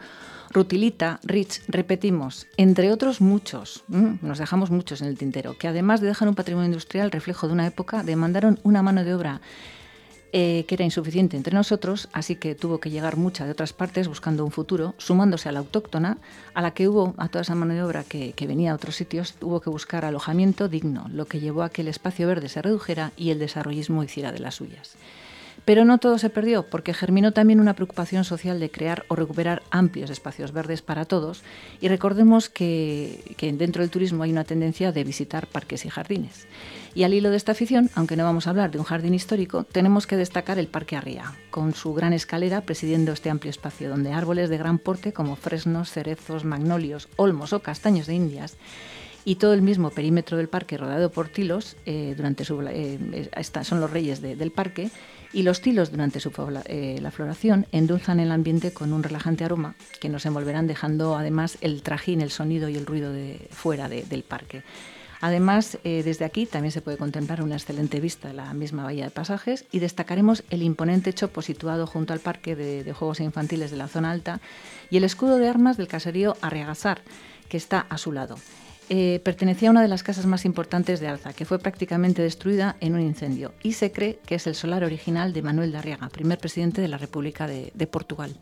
Rutilita, 0.49 1.19
Rich, 1.23 1.61
repetimos, 1.67 2.47
entre 2.57 2.91
otros 2.91 3.21
muchos, 3.21 3.83
nos 3.87 4.39
dejamos 4.39 4.71
muchos 4.71 5.01
en 5.01 5.07
el 5.07 5.17
tintero, 5.17 5.57
que 5.57 5.67
además 5.67 6.01
de 6.01 6.07
dejar 6.07 6.27
un 6.27 6.35
patrimonio 6.35 6.65
industrial 6.65 7.11
reflejo 7.11 7.47
de 7.47 7.53
una 7.53 7.67
época, 7.67 8.03
demandaron 8.03 8.59
una 8.63 8.81
mano 8.81 9.03
de 9.03 9.13
obra 9.13 9.41
eh, 10.31 10.65
que 10.67 10.75
era 10.75 10.85
insuficiente 10.85 11.37
entre 11.37 11.53
nosotros, 11.53 12.09
así 12.13 12.35
que 12.35 12.55
tuvo 12.55 12.79
que 12.79 12.89
llegar 12.89 13.17
mucha 13.17 13.45
de 13.45 13.51
otras 13.51 13.73
partes 13.73 14.07
buscando 14.07 14.45
un 14.45 14.51
futuro, 14.51 14.95
sumándose 14.97 15.49
a 15.49 15.51
la 15.51 15.59
autóctona, 15.59 16.17
a 16.53 16.61
la 16.61 16.71
que 16.71 16.87
hubo, 16.87 17.13
a 17.17 17.29
toda 17.29 17.41
esa 17.41 17.55
mano 17.55 17.73
de 17.73 17.83
obra 17.83 18.03
que, 18.03 18.33
que 18.33 18.47
venía 18.47 18.71
a 18.71 18.75
otros 18.75 18.95
sitios, 18.95 19.35
hubo 19.41 19.61
que 19.61 19.69
buscar 19.69 20.05
alojamiento 20.05 20.67
digno, 20.67 21.07
lo 21.11 21.25
que 21.25 21.39
llevó 21.39 21.63
a 21.63 21.69
que 21.69 21.81
el 21.81 21.87
espacio 21.87 22.27
verde 22.27 22.49
se 22.49 22.61
redujera 22.61 23.11
y 23.17 23.31
el 23.31 23.39
desarrollismo 23.39 24.03
hiciera 24.03 24.31
de 24.31 24.39
las 24.39 24.55
suyas. 24.55 24.97
Pero 25.65 25.85
no 25.85 25.97
todo 25.97 26.17
se 26.17 26.29
perdió, 26.29 26.63
porque 26.63 26.93
germinó 26.93 27.31
también 27.31 27.59
una 27.59 27.75
preocupación 27.75 28.23
social 28.23 28.59
de 28.59 28.71
crear 28.71 29.05
o 29.07 29.15
recuperar 29.15 29.61
amplios 29.71 30.09
espacios 30.09 30.51
verdes 30.51 30.81
para 30.81 31.05
todos. 31.05 31.43
Y 31.81 31.87
recordemos 31.89 32.49
que, 32.49 33.35
dentro 33.39 33.81
del 33.81 33.91
turismo 33.91 34.23
hay 34.23 34.31
una 34.31 34.45
tendencia 34.45 34.91
de 34.91 35.03
visitar 35.03 35.47
parques 35.47 35.85
y 35.85 35.89
jardines. 35.89 36.47
Y 36.95 37.03
al 37.03 37.13
hilo 37.13 37.29
de 37.29 37.37
esta 37.37 37.51
afición, 37.51 37.89
aunque 37.95 38.15
no 38.15 38.23
vamos 38.23 38.47
a 38.47 38.49
hablar 38.49 38.71
de 38.71 38.79
un 38.79 38.83
jardín 38.83 39.13
histórico, 39.13 39.63
tenemos 39.63 40.07
que 40.07 40.17
destacar 40.17 40.57
el 40.57 40.67
Parque 40.67 40.95
Arría, 40.95 41.33
con 41.51 41.73
su 41.75 41.93
gran 41.93 42.13
escalera 42.13 42.61
presidiendo 42.61 43.11
este 43.11 43.29
amplio 43.29 43.51
espacio, 43.51 43.89
donde 43.89 44.11
árboles 44.11 44.49
de 44.49 44.57
gran 44.57 44.79
porte 44.79 45.13
como 45.13 45.35
fresnos, 45.35 45.91
cerezos, 45.91 46.45
magnolios, 46.45 47.07
olmos 47.15 47.53
o 47.53 47.61
castaños 47.61 48.07
de 48.07 48.15
Indias 48.15 48.57
y 49.25 49.35
todo 49.35 49.53
el 49.53 49.61
mismo 49.61 49.89
perímetro 49.91 50.37
del 50.37 50.47
parque 50.47 50.77
rodeado 50.77 51.11
por 51.11 51.29
tilos, 51.29 51.75
eh, 51.85 52.13
durante 52.15 52.45
su, 52.45 52.61
eh, 52.61 53.29
son 53.63 53.79
los 53.79 53.91
reyes 53.91 54.21
del 54.21 54.51
parque, 54.51 54.89
y 55.33 55.43
los 55.43 55.61
tilos 55.61 55.91
durante 55.91 56.19
su, 56.19 56.31
eh, 56.65 56.97
la 57.01 57.11
floración 57.11 57.67
endulzan 57.71 58.19
el 58.19 58.31
ambiente 58.31 58.71
con 58.71 58.93
un 58.93 59.03
relajante 59.03 59.43
aroma 59.43 59.75
que 59.99 60.09
nos 60.09 60.25
envolverán 60.25 60.65
dejando 60.65 61.15
además 61.15 61.57
el 61.61 61.83
trajín, 61.83 62.21
el 62.21 62.31
sonido 62.31 62.69
y 62.69 62.77
el 62.77 62.85
ruido 62.85 63.13
fuera 63.51 63.87
del 63.87 64.23
parque. 64.23 64.63
Además, 65.21 65.77
eh, 65.83 66.01
desde 66.03 66.25
aquí 66.25 66.45
también 66.45 66.71
se 66.71 66.81
puede 66.81 66.97
contemplar 66.97 67.41
una 67.41 67.55
excelente 67.55 67.99
vista 67.99 68.29
de 68.29 68.33
la 68.33 68.53
misma 68.53 68.83
bahía 68.83 69.05
de 69.05 69.11
pasajes 69.11 69.65
y 69.71 69.79
destacaremos 69.79 70.43
el 70.49 70.63
imponente 70.63 71.13
chopo 71.13 71.41
situado 71.41 71.87
junto 71.87 72.13
al 72.13 72.19
parque 72.19 72.55
de, 72.55 72.93
juegos 72.93 73.19
infantiles 73.19 73.71
de 73.71 73.77
la 73.77 73.87
zona 73.87 74.11
alta 74.11 74.39
y 74.89 74.97
el 74.97 75.03
escudo 75.03 75.37
de 75.37 75.49
armas 75.49 75.77
del 75.77 75.87
caserío 75.87 76.37
Arriagasar, 76.41 77.01
que 77.49 77.57
está 77.57 77.85
a 77.89 77.97
su 77.97 78.11
lado. 78.11 78.37
Eh, 78.91 79.21
pertenecía 79.23 79.69
a 79.69 79.71
una 79.71 79.83
de 79.83 79.87
las 79.87 80.01
casas 80.01 80.25
más 80.25 80.45
importantes 80.45 80.99
de 80.99 81.07
Alza, 81.07 81.33
que 81.33 81.45
fue 81.45 81.59
prácticamente 81.59 82.23
destruida 82.23 82.75
en 82.79 82.95
un 82.95 83.01
incendio, 83.01 83.53
y 83.61 83.73
se 83.73 83.91
cree 83.91 84.19
que 84.25 84.35
es 84.35 84.47
el 84.47 84.55
solar 84.55 84.83
original 84.83 85.31
de 85.31 85.43
Manuel 85.43 85.71
de 85.71 85.77
Arriaga, 85.77 86.09
primer 86.09 86.39
presidente 86.39 86.81
de 86.81 86.87
la 86.87 86.97
República 86.97 87.45
de, 87.45 87.87
Portugal. 87.87 88.35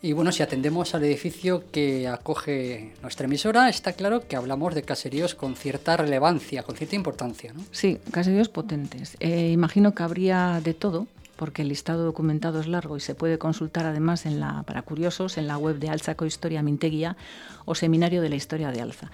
Y 0.00 0.12
bueno, 0.12 0.30
si 0.30 0.44
atendemos 0.44 0.94
al 0.94 1.02
edificio 1.02 1.64
que 1.72 2.06
acoge 2.06 2.92
nuestra 3.02 3.26
emisora, 3.26 3.68
está 3.68 3.94
claro 3.94 4.28
que 4.28 4.36
hablamos 4.36 4.74
de 4.76 4.82
caseríos 4.82 5.34
con 5.34 5.56
cierta 5.56 5.96
relevancia, 5.96 6.62
con 6.62 6.76
cierta 6.76 6.94
importancia. 6.94 7.52
¿no? 7.52 7.64
Sí, 7.72 7.98
caseríos 8.12 8.48
potentes. 8.48 9.16
Eh, 9.18 9.50
imagino 9.50 9.94
que 9.94 10.04
habría 10.04 10.60
de 10.62 10.72
todo, 10.72 11.08
porque 11.34 11.62
el 11.62 11.68
listado 11.68 12.04
documentado 12.04 12.60
es 12.60 12.68
largo 12.68 12.96
y 12.96 13.00
se 13.00 13.16
puede 13.16 13.38
consultar 13.38 13.86
además 13.86 14.24
en 14.24 14.38
la, 14.38 14.62
para 14.62 14.82
curiosos 14.82 15.36
en 15.36 15.48
la 15.48 15.58
web 15.58 15.80
de 15.80 15.88
Alza 15.88 16.14
Historia 16.24 16.62
Minteguía 16.62 17.16
o 17.64 17.74
Seminario 17.74 18.22
de 18.22 18.28
la 18.28 18.36
Historia 18.36 18.70
de 18.70 18.80
Alza. 18.80 19.10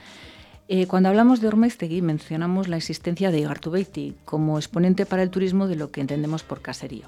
Eh, 0.69 0.87
cuando 0.87 1.11
hablamos 1.11 1.41
de 1.41 1.49
Ormaiztegui 1.49 2.01
mencionamos 2.01 2.69
la 2.69 2.79
existencia 2.79 3.31
de 3.31 3.41
Igartubeiti 3.41 4.17
como 4.25 4.59
exponente 4.59 5.05
para 5.05 5.23
el 5.23 5.29
turismo 5.29 5.67
de 5.67 5.77
lo 5.77 5.91
que 5.91 6.01
entendemos 6.01 6.43
por 6.43 6.63
caserío. 6.63 7.05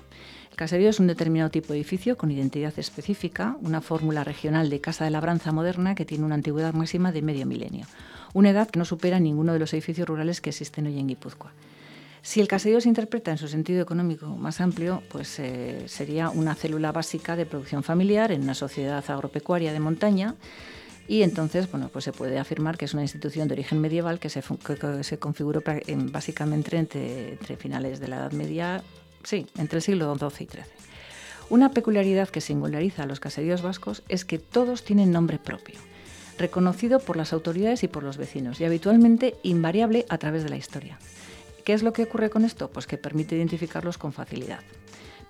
Caserío 0.57 0.89
es 0.89 1.01
un 1.01 1.07
determinado 1.07 1.51
tipo 1.51 1.75
de 1.75 1.79
edificio 1.79 2.17
con 2.17 2.31
identidad 2.31 2.73
específica, 2.79 3.59
una 3.61 3.83
fórmula 3.83 4.25
regional 4.25 4.71
de 4.71 4.81
casa 4.81 5.05
de 5.05 5.11
labranza 5.11 5.53
moderna 5.53 5.95
que 5.95 6.07
tiene 6.07 6.25
una 6.25 6.35
antigüedad 6.35 6.73
máxima 6.73 7.13
de 7.13 7.21
medio 7.21 7.45
milenio, 7.45 7.85
una 8.33 8.51
edad 8.51 8.71
que 8.71 8.79
no 8.79 8.87
supera 8.87 9.21
ninguno 9.21 9.53
de 9.53 9.59
los 9.59 9.75
edificios 9.75 10.09
rurales 10.09 10.41
que 10.41 10.49
existen 10.49 10.87
hoy 10.87 10.99
en 10.99 11.09
Guipúzcoa. 11.09 11.53
Si 12.23 12.41
el 12.41 12.49
caserío 12.49 12.81
se 12.81 12.89
interpreta 12.89 13.31
en 13.31 13.37
su 13.37 13.49
sentido 13.49 13.83
económico 13.83 14.29
más 14.29 14.63
amplio, 14.63 15.03
pues 15.11 15.39
eh, 15.41 15.85
sería 15.89 16.31
una 16.31 16.55
célula 16.55 16.91
básica 16.91 17.37
de 17.37 17.45
producción 17.45 17.83
familiar 17.83 18.33
en 18.33 18.43
una 18.43 18.55
sociedad 18.55 19.05
agropecuaria 19.11 19.75
de 19.75 19.81
montaña 19.81 20.37
y 21.07 21.23
entonces, 21.23 21.71
bueno, 21.71 21.89
pues 21.93 22.05
se 22.05 22.13
puede 22.13 22.39
afirmar 22.39 22.79
que 22.79 22.87
es 22.87 22.95
una 22.95 23.03
institución 23.03 23.47
de 23.47 23.55
origen 23.55 23.81
medieval 23.81 24.19
que 24.19 24.31
se 24.31 25.19
configuró 25.19 25.63
básicamente 26.11 26.79
entre, 26.79 27.57
finales 27.59 28.01
de 28.01 28.09
la 28.09 28.17
Edad 28.17 28.33
Media, 28.33 28.83
sí, 29.27 29.47
entre 29.59 29.79
el 29.79 29.83
siglo 29.83 30.15
XII 30.15 30.29
y 30.29 30.49
XIII. 30.49 30.65
Una 31.51 31.73
peculiaridad 31.73 32.29
que 32.29 32.41
singulariza 32.41 33.03
a 33.03 33.07
los 33.07 33.21
caseríos 33.21 33.63
vascos 33.63 34.03
es 34.09 34.25
que 34.25 34.39
todos 34.39 34.85
tienen 34.85 35.13
nombre 35.13 35.39
propio, 35.39 35.79
reconocido 36.39 37.01
por 37.01 37.17
las 37.17 37.33
autoridades 37.33 37.83
y 37.83 37.89
por 37.89 38.03
los 38.03 38.17
vecinos, 38.17 38.61
y 38.61 38.65
habitualmente 38.65 39.35
invariable 39.43 40.07
a 40.09 40.19
través 40.19 40.45
de 40.45 40.51
la 40.51 40.57
historia. 40.57 40.99
¿Qué 41.65 41.73
es 41.73 41.83
lo 41.83 41.93
que 41.93 42.05
ocurre 42.05 42.31
con 42.31 42.45
esto? 42.45 42.71
Pues 42.71 42.87
que 42.87 42.99
permite 42.99 43.37
identificarlos 43.37 43.99
con 43.99 44.13
facilidad 44.13 44.61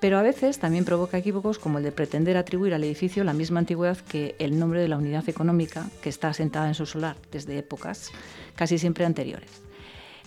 pero 0.01 0.19
a 0.19 0.23
veces 0.23 0.59
también 0.59 0.85
provoca 0.85 1.19
equívocos 1.19 1.59
como 1.59 1.79
el 1.79 1.85
de 1.85 1.93
pretender 1.93 2.37
atribuir 2.37 2.75
al 2.75 2.85
edificio 2.85 3.25
la 3.25 3.33
misma 3.33 3.61
antigüedad 3.61 3.97
que 3.97 4.37
el 4.39 4.59
nombre 4.59 4.81
de 4.81 4.89
la 4.89 4.99
unidad 4.99 5.29
económica 5.29 5.89
que 6.03 6.09
está 6.09 6.29
asentada 6.29 6.69
en 6.69 6.75
su 6.75 6.87
solar 6.87 7.17
desde 7.33 7.59
épocas 7.59 8.13
casi 8.55 8.79
siempre 8.79 9.05
anteriores. 9.05 9.66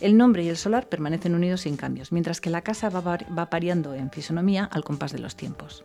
El 0.01 0.15
nombre 0.15 0.43
y 0.43 0.49
el 0.49 0.55
solar 0.55 0.87
permanecen 0.87 1.35
unidos 1.35 1.61
sin 1.61 1.75
cambios, 1.75 2.13
mientras 2.13 2.39
que 2.39 2.49
la 2.49 2.61
casa 2.61 2.89
va, 2.89 3.45
variando 3.51 3.93
en 3.93 4.11
fisonomía 4.11 4.63
al 4.63 4.85
compás 4.85 5.11
de 5.11 5.19
los 5.19 5.35
tiempos. 5.35 5.83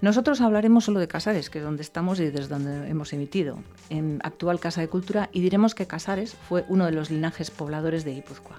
Nosotros 0.00 0.40
hablaremos 0.40 0.84
solo 0.84 0.98
de 0.98 1.08
Casares, 1.08 1.50
que 1.50 1.58
es 1.58 1.64
donde 1.64 1.82
estamos 1.82 2.20
y 2.20 2.30
desde 2.30 2.48
donde 2.48 2.88
hemos 2.88 3.12
emitido, 3.12 3.58
en 3.90 4.18
actual 4.22 4.60
Casa 4.60 4.80
de 4.80 4.88
Cultura, 4.88 5.28
y 5.32 5.40
diremos 5.40 5.74
que 5.74 5.86
Casares 5.86 6.36
fue 6.48 6.64
uno 6.68 6.86
de 6.86 6.92
los 6.92 7.10
linajes 7.10 7.50
pobladores 7.50 8.04
de 8.04 8.14
Guipúzcoa. 8.14 8.58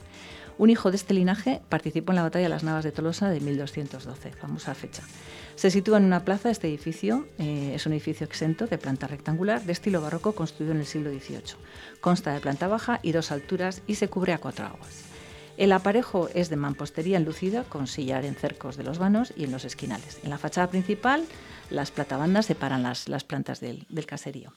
Un 0.57 0.69
hijo 0.69 0.89
de 0.89 0.95
este 0.95 1.13
linaje 1.13 1.62
participó 1.67 2.13
en 2.13 2.17
la 2.17 2.24
batalla 2.24 2.43
de 2.43 2.50
las 2.50 2.63
Navas 2.63 2.85
de 2.85 2.93
Tolosa 2.93 3.29
de 3.29 3.41
1212, 3.41 4.31
famosa 4.31 4.74
fecha. 4.74 5.03
Se 5.55 5.69
sitúa 5.69 5.97
en 5.97 6.05
una 6.05 6.24
plaza 6.24 6.50
este 6.50 6.67
edificio, 6.67 7.27
eh, 7.38 7.74
es 7.75 7.85
un 7.85 7.91
edificio 7.91 8.25
exento 8.25 8.65
de 8.65 8.77
planta 8.77 9.07
rectangular 9.07 9.63
de 9.63 9.74
estilo 9.74 10.01
barroco 10.01 10.33
construido 10.33 10.74
en 10.74 10.79
el 10.79 10.85
siglo 10.85 11.09
XVIII. 11.09 11.57
Consta 12.00 12.33
de 12.33 12.39
planta 12.39 12.67
baja 12.67 13.00
y 13.03 13.12
dos 13.12 13.31
alturas 13.31 13.81
y 13.85 13.95
se 13.95 14.07
cubre 14.07 14.33
a 14.33 14.38
cuatro 14.38 14.65
aguas. 14.65 15.03
El 15.57 15.71
aparejo 15.71 16.29
es 16.33 16.50
de 16.50 16.57
mampostería 16.57 17.17
enlucida 17.17 17.63
con 17.63 17.88
sillar 17.88 18.25
en 18.25 18.35
cercos 18.35 18.77
de 18.77 18.83
los 18.83 18.97
vanos 18.97 19.33
y 19.35 19.45
en 19.45 19.51
los 19.51 19.65
esquinales. 19.65 20.19
En 20.24 20.29
la 20.29 20.38
fachada 20.38 20.69
principal, 20.69 21.25
las 21.69 21.91
platabandas 21.91 22.45
separan 22.45 22.83
las, 22.83 23.24
plantas 23.24 23.59
del 23.59 24.05
caserío 24.05 24.51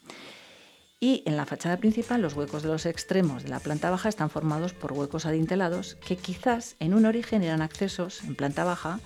y 1.00 1.22
en 1.26 1.36
la 1.36 1.46
fachada 1.46 1.76
principal 1.76 2.22
los 2.22 2.34
huecos 2.34 2.62
de 2.62 2.68
los 2.68 2.86
extremos 2.86 3.44
de 3.44 3.50
la 3.50 3.60
planta 3.60 3.90
baja 3.90 4.08
están 4.08 4.30
formados 4.30 4.72
por 4.72 4.92
huecos 4.92 5.26
adintelados 5.26 5.96
que 6.06 6.16
quizás 6.16 6.76
en 6.80 6.94
un 6.94 7.06
origen 7.06 7.42
eran 7.42 7.62
accesos 7.62 8.22
en 8.24 8.34
planta 8.34 8.64
baja 8.64 9.00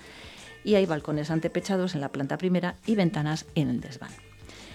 y 0.64 0.76
hay 0.76 0.86
balcones 0.86 1.30
antepechados 1.30 1.94
en 1.94 2.00
la 2.00 2.10
planta 2.10 2.38
primera 2.38 2.76
y 2.86 2.94
ventanas 2.94 3.46
en 3.54 3.68
el 3.68 3.80
desván. 3.80 4.12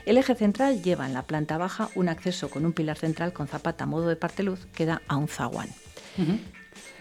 El 0.05 0.17
eje 0.17 0.36
central 0.36 0.83
lleva 0.83 1.05
en 1.05 1.13
la 1.13 1.24
planta 1.24 1.57
baja 1.57 1.89
un 1.95 2.07
acceso 2.07 2.50
con 2.50 2.65
un 2.65 2.74
pilar 2.74 2.97
central 2.97 3.33
con 3.33 3.47
zapata 3.47 3.86
a 3.86 3.88
modo 3.88 4.07
de 4.07 4.15
parte 4.15 4.43
luz 4.43 4.67
que 4.74 4.86
da 4.86 5.01
a 5.07 5.17
un 5.17 5.27
zaguán. 5.27 5.69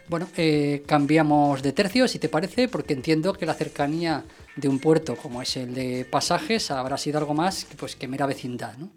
Bueno, 0.09 0.29
eh, 0.37 0.83
cambiamos 0.87 1.63
de 1.63 1.73
tercio, 1.73 2.09
si 2.09 2.19
te 2.19 2.29
parece, 2.29 2.69
porque 2.69 2.95
entiendo 2.95 3.33
que 3.33 3.45
la 3.45 3.55
cercanía 3.55 4.25
de 4.55 4.69
un 4.69 4.79
puerto 4.79 5.17
como 5.17 5.43
es 5.43 5.57
el 5.57 5.75
de 5.75 6.07
Pasajes 6.09 6.71
habrá 6.71 6.97
sido 6.97 7.19
algo 7.19 7.35
más 7.35 7.67
pues, 7.77 7.97
que 7.97 8.09
mera 8.09 8.27
vecindad, 8.27 8.77
¿no? 8.77 8.91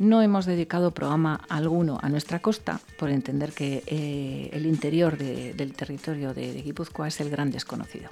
No 0.00 0.22
hemos 0.22 0.46
dedicado 0.46 0.92
programa 0.92 1.42
alguno 1.50 1.98
a 2.00 2.08
nuestra 2.08 2.38
costa 2.38 2.80
por 2.98 3.10
entender 3.10 3.52
que 3.52 3.82
eh, 3.86 4.48
el 4.50 4.64
interior 4.64 5.18
del 5.18 5.74
territorio 5.74 6.32
de, 6.32 6.54
de 6.54 6.62
Guipúzcoa 6.62 7.08
es 7.08 7.20
el 7.20 7.28
gran 7.28 7.50
desconocido. 7.50 8.08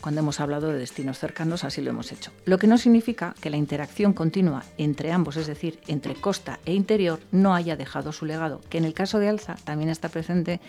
Cuando 0.00 0.20
hemos 0.20 0.40
hablado 0.40 0.72
de 0.72 0.78
destinos 0.78 1.20
cercanos, 1.20 1.62
así 1.62 1.80
lo 1.80 1.90
hemos 1.90 2.10
hecho. 2.10 2.32
Lo 2.44 2.58
que 2.58 2.66
no 2.66 2.76
significa 2.76 3.36
que 3.40 3.50
la 3.50 3.56
interacción 3.56 4.14
continua 4.14 4.64
entre 4.78 5.12
ambos, 5.12 5.36
es 5.36 5.46
decir, 5.46 5.78
entre 5.86 6.16
costa 6.16 6.58
e 6.66 6.74
interior, 6.74 7.20
no 7.30 7.54
haya 7.54 7.76
dejado 7.76 8.10
su 8.10 8.26
legado, 8.26 8.60
que 8.68 8.78
en 8.78 8.84
el 8.84 8.92
caso 8.92 9.20
de 9.20 9.28
Alza 9.28 9.54
también 9.62 9.90
está 9.90 10.08
presente 10.08 10.60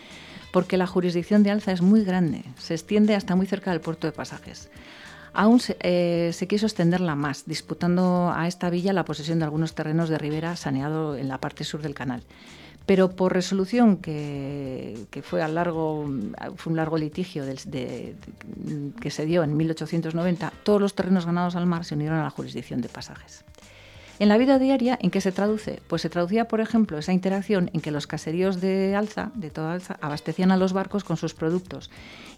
porque 0.51 0.77
la 0.77 0.86
jurisdicción 0.86 1.41
de 1.41 1.50
Alza 1.50 1.72
es 1.72 1.81
muy 1.81 2.03
grande, 2.03 2.43
se 2.60 2.75
extiende 2.75 3.15
hasta 3.15 3.36
muy 3.36 3.48
cerca 3.48 3.72
del 3.72 3.81
puerto 3.81 4.05
de 4.05 4.13
pasajes. 4.13 4.69
Aún 5.33 5.59
eh, 5.79 6.29
se, 6.31 6.47
quiso 6.47 6.67
extenderla 6.67 7.15
más, 7.15 7.45
disputando 7.45 8.31
a 8.35 8.47
esta 8.47 8.69
villa 8.69 8.93
la 8.93 9.03
posesión 9.03 9.39
de 9.39 9.45
algunos 9.45 9.73
terrenos 9.73 10.09
de 10.09 10.19
ribera 10.19 10.55
saneado 10.55 11.15
en 11.15 11.27
la 11.27 11.39
parte 11.39 11.63
sur 11.63 11.81
del 11.81 11.95
canal. 11.95 12.23
Pero 12.85 13.11
por 13.11 13.33
resolución 13.33 13.97
que, 13.97 15.07
fue 15.23 15.41
un 15.41 16.75
largo 16.75 16.97
litigio 16.97 17.45
que 17.45 19.09
se 19.09 19.25
dio 19.25 19.43
en 19.43 19.57
1890, 19.57 20.53
todos 20.63 20.81
los 20.81 20.93
terrenos 20.93 21.25
ganados 21.25 21.55
al 21.55 21.65
mar 21.65 21.85
se 21.85 21.95
unieron 21.95 22.19
a 22.19 22.23
la 22.23 22.29
jurisdicción 22.29 22.81
de 22.81 22.89
pasajes. 22.89 23.45
En 24.19 24.29
la 24.29 24.37
vida 24.37 24.59
diaria, 24.59 24.97
¿en 25.01 25.09
qué 25.09 25.21
se 25.21 25.31
traduce? 25.31 25.81
Pues 25.87 26.03
se 26.03 26.09
traducía, 26.09 26.47
por 26.47 26.61
ejemplo, 26.61 26.99
esa 26.99 27.13
interacción 27.13 27.71
en 27.73 27.81
que 27.81 27.89
los 27.89 28.05
caseríos 28.05 28.61
de 28.61 28.95
Alza, 28.95 29.31
de 29.33 29.49
toda 29.49 29.73
Alza, 29.73 29.97
abastecían 30.01 30.51
a 30.51 30.57
los 30.57 30.71
barcos 30.71 31.03
con 31.03 31.17
sus 31.17 31.33
productos 31.33 31.89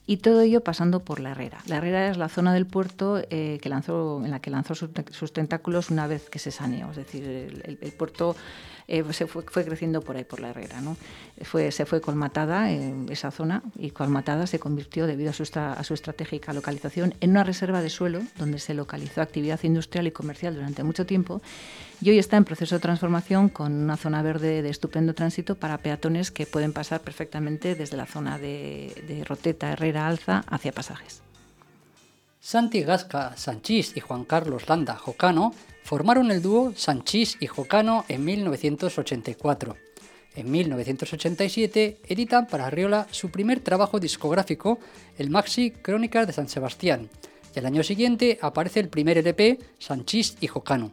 y 0.08 0.18
todo 0.18 0.42
ello 0.42 0.62
pasando 0.62 1.00
por 1.00 1.20
la 1.20 1.32
Herrera. 1.32 1.60
La 1.68 1.78
Herrera 1.78 2.10
es 2.10 2.18
la 2.18 2.30
zona 2.30 2.54
del 2.54 2.66
puerto 2.66 3.22
eh, 3.30 3.60
que 3.62 3.70
lanzó, 3.70 4.22
en 4.24 4.32
la 4.32 4.40
que 4.40 4.52
lanzó 4.52 4.76
sus, 4.76 5.34
tentáculos 5.34 5.90
una 5.90 6.08
vez 6.08 6.30
que 6.30 6.40
se 6.40 6.52
saneó, 6.52 6.92
es 6.92 6.98
decir, 6.98 7.24
el, 7.26 7.92
puerto 7.94 8.36
eh, 8.88 9.04
se 9.14 9.28
fue, 9.28 9.44
creciendo 9.44 10.02
por 10.02 10.16
ahí, 10.16 10.24
por 10.24 10.40
la 10.40 10.50
Herrera. 10.50 10.82
¿no? 10.82 10.98
Fue, 11.44 11.72
se 11.72 11.86
fue 11.86 12.02
colmatada 12.02 12.72
en 12.72 13.08
esa 13.10 13.32
zona 13.32 13.64
y 13.78 13.92
colmatada 13.92 14.48
se 14.48 14.60
convirtió, 14.60 15.08
debido 15.08 15.32
a 15.32 15.34
su, 15.34 15.44
a 15.56 15.84
su 15.84 15.94
estratégica 15.94 16.54
localización, 16.54 17.14
en 17.20 17.32
una 17.32 17.44
reserva 17.44 17.82
de 17.82 17.90
suelo 17.90 18.22
donde 18.38 18.60
se 18.60 18.74
localizó 18.74 19.22
actividad 19.22 19.62
industrial 19.64 20.08
y 20.08 20.12
comercial 20.12 20.56
durante 20.56 20.84
mucho 20.84 21.06
tiempo 21.06 21.42
y 22.02 22.10
hoy 22.10 22.20
está 22.20 22.38
en 22.38 22.46
proceso 22.46 22.76
de 22.76 22.82
transformación 22.82 23.50
con 23.50 23.72
una 23.72 23.98
zona 23.98 24.22
verde 24.22 24.62
de 24.62 24.70
estupendo 24.70 25.14
tránsito 25.14 25.56
para 25.56 25.78
peatones 25.78 26.32
que 26.32 26.46
pueden 26.46 26.74
pasar 26.74 27.02
perfectamente 27.02 27.76
desde 27.76 27.98
la 27.98 28.06
zona 28.06 28.38
de, 28.38 29.04
de 29.08 29.24
Roteta, 29.24 29.72
Herrera, 29.72 30.08
Alza 30.08 30.44
hacia 30.48 30.72
pasajes. 30.72 31.22
Santi 32.40 32.84
Gasca 32.84 33.36
Sanchís 33.38 33.98
y 33.98 34.02
Juan 34.02 34.24
Carlos 34.24 34.70
Landa 34.70 34.96
Jocano 34.98 35.54
formaron 35.86 36.32
el 36.32 36.42
dúo 36.42 36.74
Sanchís 36.76 37.38
y 37.40 37.46
Jocano 37.46 38.06
en 38.10 38.26
1984. 38.26 39.76
En 40.36 40.50
1987 40.52 42.00
editan 42.08 42.48
para 42.48 42.72
Riola 42.72 43.08
su 43.12 43.30
primer 43.30 43.60
trabajo 43.60 44.00
discográfico, 44.00 44.80
el 45.20 45.30
Maxi 45.30 45.70
Crónicas 45.70 46.26
de 46.26 46.34
San 46.34 46.50
Sebastián, 46.50 47.08
y 47.56 47.60
al 47.60 47.68
año 47.68 47.84
siguiente 47.84 48.40
aparece 48.42 48.80
el 48.80 48.90
primer 48.90 49.20
LP, 49.20 49.60
Sanchís 49.78 50.36
y 50.42 50.48
Jocano. 50.48 50.92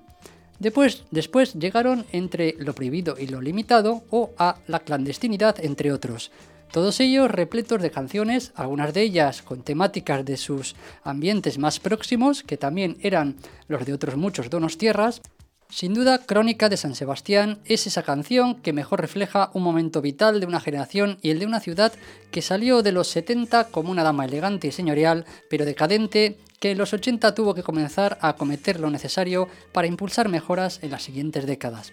Después, 0.58 1.04
después 1.10 1.54
llegaron 1.54 2.04
entre 2.12 2.54
lo 2.58 2.74
prohibido 2.74 3.16
y 3.18 3.28
lo 3.28 3.40
limitado 3.40 4.04
o 4.10 4.30
a 4.36 4.58
la 4.66 4.80
clandestinidad, 4.80 5.56
entre 5.64 5.90
otros, 5.90 6.30
todos 6.72 7.00
ellos 7.00 7.30
repletos 7.30 7.82
de 7.82 7.90
canciones, 7.90 8.52
algunas 8.56 8.94
de 8.94 9.02
ellas 9.02 9.42
con 9.42 9.62
temáticas 9.62 10.24
de 10.24 10.38
sus 10.38 10.74
ambientes 11.04 11.58
más 11.58 11.78
próximos, 11.78 12.42
que 12.42 12.56
también 12.56 12.96
eran 13.02 13.36
los 13.68 13.84
de 13.84 13.92
otros 13.92 14.16
muchos 14.16 14.48
donos 14.48 14.78
tierras. 14.78 15.20
Sin 15.68 15.92
duda, 15.92 16.18
Crónica 16.18 16.70
de 16.70 16.78
San 16.78 16.94
Sebastián 16.94 17.58
es 17.66 17.86
esa 17.86 18.02
canción 18.02 18.54
que 18.54 18.72
mejor 18.72 19.02
refleja 19.02 19.50
un 19.52 19.62
momento 19.62 20.00
vital 20.00 20.40
de 20.40 20.46
una 20.46 20.60
generación 20.60 21.18
y 21.20 21.30
el 21.30 21.38
de 21.38 21.46
una 21.46 21.60
ciudad 21.60 21.92
que 22.30 22.40
salió 22.40 22.82
de 22.82 22.92
los 22.92 23.08
70 23.08 23.68
como 23.68 23.90
una 23.90 24.02
dama 24.02 24.24
elegante 24.24 24.68
y 24.68 24.72
señorial, 24.72 25.26
pero 25.50 25.66
decadente, 25.66 26.38
que 26.58 26.70
en 26.70 26.78
los 26.78 26.94
80 26.94 27.34
tuvo 27.34 27.54
que 27.54 27.62
comenzar 27.62 28.16
a 28.22 28.28
acometer 28.28 28.80
lo 28.80 28.88
necesario 28.88 29.48
para 29.72 29.88
impulsar 29.88 30.30
mejoras 30.30 30.78
en 30.82 30.90
las 30.90 31.02
siguientes 31.02 31.46
décadas. 31.46 31.92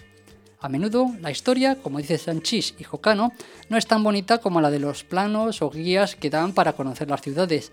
A 0.62 0.68
menudo 0.68 1.08
la 1.22 1.32
historia, 1.32 1.76
como 1.76 2.00
dice 2.00 2.18
Sanchís 2.18 2.76
y 2.78 2.84
Jocano, 2.84 3.32
no 3.70 3.78
es 3.78 3.88
tan 3.88 4.04
bonita 4.04 4.40
como 4.40 4.60
la 4.60 4.70
de 4.70 4.80
los 4.80 5.06
planos 5.06 5.62
o 5.62 5.70
guías 5.70 6.18
que 6.18 6.30
dan 6.30 6.54
para 6.54 6.74
conocer 6.74 7.10
las 7.10 7.22
ciudades, 7.22 7.72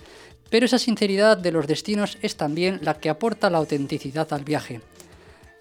pero 0.51 0.67
esa 0.67 0.79
sinceridad 0.79 1.37
de 1.37 1.51
los 1.51 1.67
destinos 1.67 2.17
es 2.23 2.37
también 2.37 2.79
la 2.83 2.95
que 2.95 3.11
aporta 3.11 3.51
la 3.51 3.59
autenticidad 3.59 4.33
al 4.33 4.45
viaje. 4.45 4.81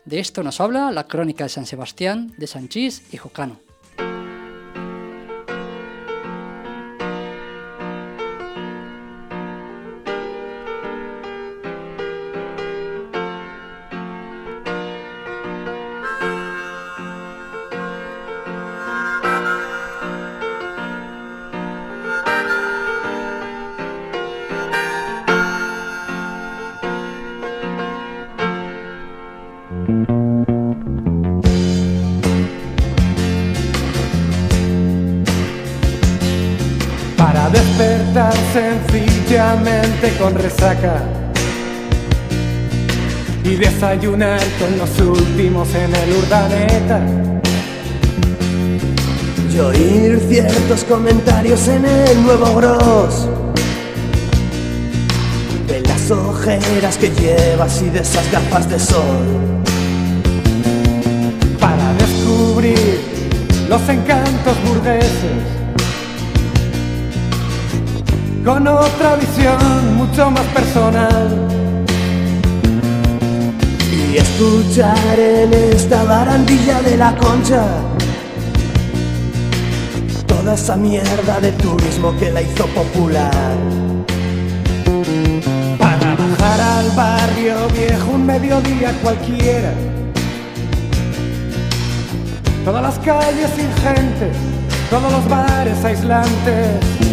De 0.06 0.20
esto 0.20 0.44
nos 0.44 0.62
habla 0.62 0.92
la 0.92 1.08
crónica 1.08 1.46
de 1.46 1.50
San 1.50 1.66
Sebastián 1.66 2.32
de 2.38 2.46
Sanchís 2.46 3.02
y 3.12 3.18
Jocano. 3.18 3.65
Sencillamente 38.56 40.16
con 40.18 40.34
resaca 40.34 41.04
y 43.44 43.56
desayunar 43.58 44.40
con 44.58 44.78
los 44.78 44.98
últimos 44.98 45.68
en 45.76 45.94
el 45.94 46.14
urdaneta. 46.14 47.02
Y 49.54 49.60
oír 49.60 50.22
ciertos 50.30 50.86
comentarios 50.86 51.68
en 51.68 51.84
el 51.84 52.24
nuevo 52.24 52.56
gros 52.56 53.28
de 55.68 55.82
las 55.82 56.10
ojeras 56.12 56.98
que 56.98 57.10
llevas 57.10 57.82
y 57.82 57.90
de 57.90 58.00
esas 58.00 58.32
gafas 58.32 58.70
de 58.70 58.80
sol. 58.80 59.26
Para 61.60 61.94
descubrir 61.96 63.02
los 63.68 63.82
encantos 63.90 64.56
burgueses 64.66 65.65
con 68.46 68.68
otra 68.68 69.16
visión 69.16 69.96
mucho 69.96 70.30
más 70.30 70.46
personal. 70.54 71.28
Y 73.92 74.18
escuchar 74.18 75.20
en 75.20 75.52
esta 75.54 76.04
barandilla 76.04 76.82
de 76.84 76.96
la 76.96 77.16
concha 77.18 77.66
toda 80.28 80.54
esa 80.54 80.76
mierda 80.76 81.40
de 81.42 81.52
turismo 81.54 82.16
que 82.20 82.32
la 82.32 82.44
hizo 82.44 82.68
popular. 82.68 83.58
Para 85.80 86.16
bajar 86.16 86.62
al 86.62 86.92
barrio 86.92 87.56
viejo 87.74 88.12
un 88.12 88.26
mediodía 88.28 88.94
cualquiera. 89.02 89.74
Todas 92.64 92.82
las 92.84 93.00
calles 93.00 93.50
sin 93.56 93.72
gente, 93.84 94.32
todos 94.90 95.12
los 95.12 95.28
bares 95.28 95.84
aislantes 95.84 97.05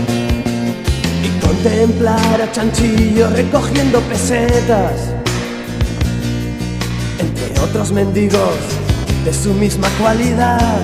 contemplar 1.52 2.40
a 2.40 2.50
Chanchillo 2.50 3.28
recogiendo 3.28 4.00
pesetas, 4.02 5.12
entre 7.18 7.60
otros 7.60 7.92
mendigos 7.92 8.56
de 9.24 9.32
su 9.34 9.52
misma 9.52 9.88
cualidad. 10.00 10.80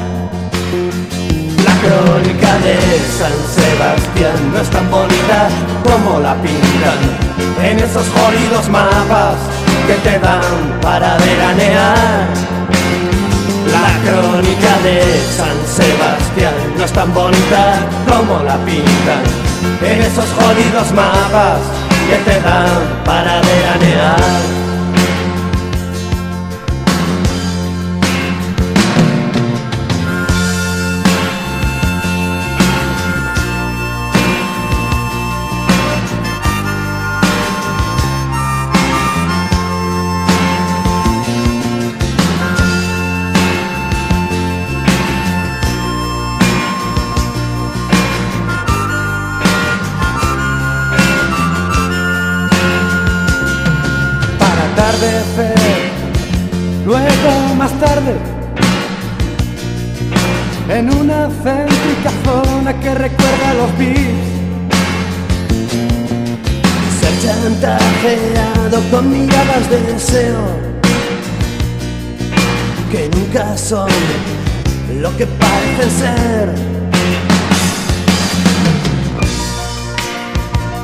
La 1.64 1.74
crónica 1.81 2.59
de 2.66 2.76
San 3.18 3.37
Sebastián 3.57 4.52
no 4.52 4.61
es 4.61 4.68
tan 4.68 4.90
bonita 4.90 5.48
como 5.85 6.20
la 6.20 6.35
pintan 6.35 7.00
en 7.62 7.78
esos 7.78 8.07
jodidos 8.09 8.68
mapas 8.68 9.37
que 9.87 9.94
te 9.94 10.18
dan 10.18 10.81
para 10.83 11.16
veranear. 11.16 12.26
La 13.72 13.88
crónica 14.04 14.72
de 14.85 15.00
San 15.37 15.57
Sebastián 15.66 16.54
no 16.76 16.85
es 16.85 16.92
tan 16.92 17.12
bonita 17.14 17.81
como 18.07 18.42
la 18.42 18.57
pintan 18.66 19.47
en 19.82 20.00
esos 20.02 20.26
jodidos 20.32 20.92
mapas 20.92 21.60
que 22.08 22.16
te 22.30 22.40
dan 22.40 23.04
para 23.04 23.40
veranear. 23.40 24.67
Tarde, 57.78 58.16
en 60.68 60.94
una 60.94 61.28
céntrica 61.42 62.10
zona 62.24 62.72
que 62.80 62.94
recuerda 62.94 63.50
a 63.50 63.54
los 63.54 63.78
beats. 63.78 64.28
Ser 67.00 67.14
chantajeado 67.22 68.80
con 68.90 69.10
miradas 69.10 69.70
de 69.70 69.80
deseo 69.92 70.68
que 72.90 73.08
nunca 73.10 73.56
son 73.56 73.90
lo 75.00 75.16
que 75.16 75.26
parecen 75.26 75.90
ser. 75.90 76.54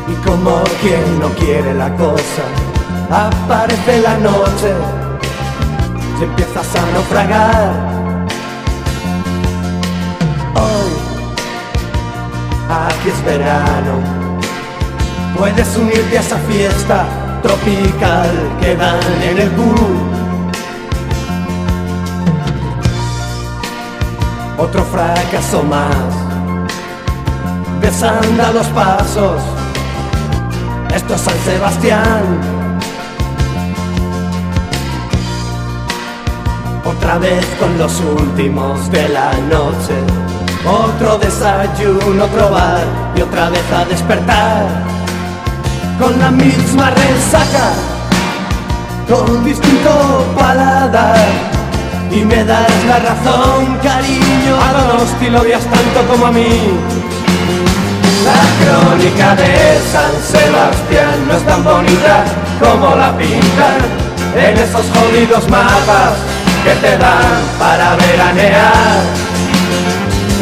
Y 0.06 0.26
como 0.26 0.62
quien 0.80 1.18
no 1.18 1.28
quiere 1.30 1.74
la 1.74 1.90
cosa, 1.96 2.44
aparece 3.10 4.00
la 4.00 4.16
noche 4.18 5.03
y 6.20 6.24
empiezas 6.24 6.76
a 6.76 6.90
naufragar. 6.92 7.72
Hoy, 10.54 10.92
aquí 12.68 13.08
es 13.08 13.24
verano, 13.24 13.94
puedes 15.38 15.76
unirte 15.76 16.18
a 16.18 16.20
esa 16.20 16.38
fiesta 16.38 17.06
tropical 17.42 18.30
que 18.60 18.76
dan 18.76 19.22
en 19.22 19.38
el 19.38 19.50
pool. 19.50 20.14
otro 24.64 24.84
fracaso 24.84 25.62
más. 25.62 25.94
Desanda 27.80 28.50
los 28.52 28.66
pasos, 28.68 29.42
esto 30.94 31.14
es 31.14 31.20
San 31.20 31.38
Sebastián. 31.44 32.53
Otra 37.04 37.18
vez 37.18 37.44
con 37.60 37.76
los 37.76 38.00
últimos 38.00 38.90
de 38.90 39.10
la 39.10 39.30
noche. 39.34 39.94
Otro 40.66 41.18
desayuno, 41.18 42.24
otro 42.24 42.48
bar 42.48 42.82
y 43.14 43.20
otra 43.20 43.50
vez 43.50 43.62
a 43.76 43.84
despertar. 43.84 44.64
Con 46.00 46.18
la 46.18 46.30
misma 46.30 46.88
resaca, 46.88 47.74
con 49.06 49.44
distinto 49.44 50.24
paladar. 50.34 51.28
Y 52.10 52.24
me 52.24 52.42
das 52.42 52.72
la 52.86 52.98
razón, 53.00 53.76
cariño. 53.82 54.56
A 54.56 54.72
Donosti 54.72 55.28
lo 55.28 55.42
odias 55.42 55.64
tanto 55.64 56.10
como 56.10 56.28
a 56.28 56.32
mí. 56.32 56.70
La 58.24 58.40
crónica 58.64 59.36
de 59.36 59.78
San 59.92 60.14
Sebastián 60.22 61.28
no 61.28 61.34
es 61.34 61.44
tan 61.44 61.62
bonita 61.62 62.24
como 62.58 62.96
la 62.96 63.14
pintan 63.18 63.76
en 64.36 64.58
esos 64.58 64.86
jodidos 64.94 65.46
mapas 65.50 66.33
que 66.64 66.74
te 66.76 66.96
dan 66.96 67.42
para 67.58 67.94
veranear. 67.96 69.02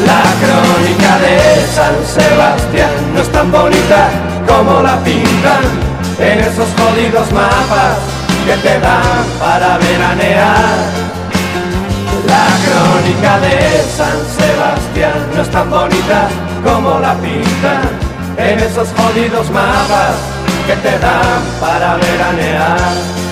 La 0.06 0.22
crónica 0.42 1.12
de 1.24 1.36
San 1.76 1.96
Sebastián 2.06 2.94
no 3.14 3.20
es 3.20 3.28
tan 3.30 3.50
bonita 3.50 4.08
como 4.46 4.82
la 4.82 4.96
pintan 5.02 5.64
en 6.18 6.38
esos 6.40 6.68
jodidos 6.78 7.30
mapas 7.32 7.96
que 8.46 8.56
te 8.56 8.78
dan 8.80 9.24
para 9.40 9.78
veranear. 9.78 10.76
La 12.32 12.46
crónica 12.64 13.38
de 13.40 13.56
San 13.98 14.18
Sebastián 14.38 15.18
no 15.34 15.42
es 15.42 15.50
tan 15.50 15.68
bonita 15.70 16.28
como 16.64 17.00
la 17.00 17.14
pintan 17.14 17.82
en 18.36 18.60
esos 18.60 18.88
jodidos 18.96 19.50
mapas 19.50 20.14
que 20.66 20.76
te 20.76 20.98
dan 20.98 21.42
para 21.60 21.96
veranear. 21.96 23.31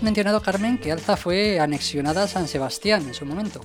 Mencionado, 0.00 0.40
Carmen, 0.40 0.78
que 0.78 0.92
Alza 0.92 1.16
fue 1.18 1.60
anexionada 1.60 2.22
a 2.22 2.28
San 2.28 2.48
Sebastián 2.48 3.02
en 3.06 3.14
su 3.14 3.26
momento. 3.26 3.60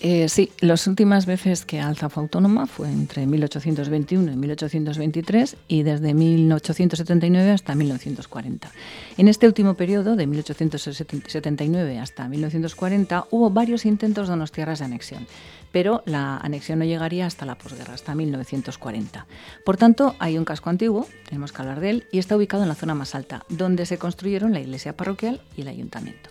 Eh, 0.00 0.28
sí, 0.28 0.52
las 0.60 0.86
últimas 0.86 1.26
veces 1.26 1.64
que 1.64 1.80
Alza 1.80 2.08
fue 2.08 2.22
autónoma 2.22 2.66
fue 2.66 2.88
entre 2.88 3.26
1821 3.26 4.30
y 4.30 4.36
1823 4.36 5.56
y 5.66 5.82
desde 5.82 6.14
1879 6.14 7.50
hasta 7.50 7.74
1940. 7.74 8.70
En 9.16 9.26
este 9.26 9.48
último 9.48 9.74
periodo, 9.74 10.14
de 10.14 10.28
1879 10.28 11.98
hasta 11.98 12.28
1940, 12.28 13.26
hubo 13.32 13.50
varios 13.50 13.84
intentos 13.86 14.28
de 14.28 14.34
unas 14.34 14.52
tierras 14.52 14.78
de 14.78 14.84
anexión 14.84 15.26
pero 15.72 16.02
la 16.06 16.38
anexión 16.38 16.78
no 16.78 16.84
llegaría 16.84 17.26
hasta 17.26 17.44
la 17.44 17.56
posguerra, 17.56 17.94
hasta 17.94 18.14
1940. 18.14 19.26
Por 19.64 19.76
tanto, 19.76 20.14
hay 20.18 20.38
un 20.38 20.44
casco 20.44 20.70
antiguo, 20.70 21.06
tenemos 21.26 21.52
que 21.52 21.62
hablar 21.62 21.80
de 21.80 21.90
él, 21.90 22.06
y 22.10 22.18
está 22.18 22.36
ubicado 22.36 22.62
en 22.62 22.70
la 22.70 22.74
zona 22.74 22.94
más 22.94 23.14
alta, 23.14 23.44
donde 23.48 23.86
se 23.86 23.98
construyeron 23.98 24.52
la 24.52 24.60
iglesia 24.60 24.96
parroquial 24.96 25.42
y 25.56 25.62
el 25.62 25.68
ayuntamiento. 25.68 26.30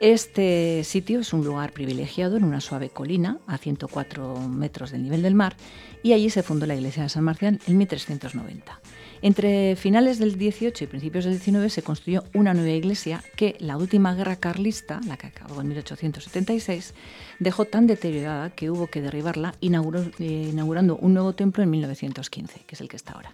Este 0.00 0.84
sitio 0.84 1.20
es 1.20 1.32
un 1.32 1.42
lugar 1.42 1.72
privilegiado 1.72 2.36
en 2.36 2.44
una 2.44 2.60
suave 2.60 2.90
colina 2.90 3.38
a 3.46 3.56
104 3.56 4.40
metros 4.48 4.90
del 4.90 5.02
nivel 5.02 5.22
del 5.22 5.34
mar 5.34 5.56
y 6.02 6.12
allí 6.12 6.28
se 6.28 6.42
fundó 6.42 6.66
la 6.66 6.74
iglesia 6.74 7.04
de 7.04 7.08
San 7.08 7.24
Marcial 7.24 7.58
en 7.66 7.78
1390. 7.78 8.80
Entre 9.22 9.74
finales 9.76 10.18
del 10.18 10.36
18 10.36 10.84
y 10.84 10.86
principios 10.86 11.24
del 11.24 11.34
19 11.34 11.70
se 11.70 11.82
construyó 11.82 12.24
una 12.34 12.52
nueva 12.52 12.70
iglesia 12.70 13.24
que 13.36 13.56
la 13.58 13.78
última 13.78 14.14
guerra 14.14 14.36
carlista, 14.36 15.00
la 15.06 15.16
que 15.16 15.28
acabó 15.28 15.62
en 15.62 15.68
1876, 15.68 16.92
dejó 17.38 17.64
tan 17.64 17.86
deteriorada 17.86 18.50
que 18.50 18.70
hubo 18.70 18.88
que 18.88 19.00
derribarla 19.00 19.54
eh, 19.62 20.48
inaugurando 20.52 20.96
un 20.96 21.14
nuevo 21.14 21.34
templo 21.34 21.62
en 21.62 21.70
1915, 21.70 22.60
que 22.66 22.74
es 22.74 22.80
el 22.82 22.88
que 22.88 22.96
está 22.96 23.14
ahora. 23.14 23.32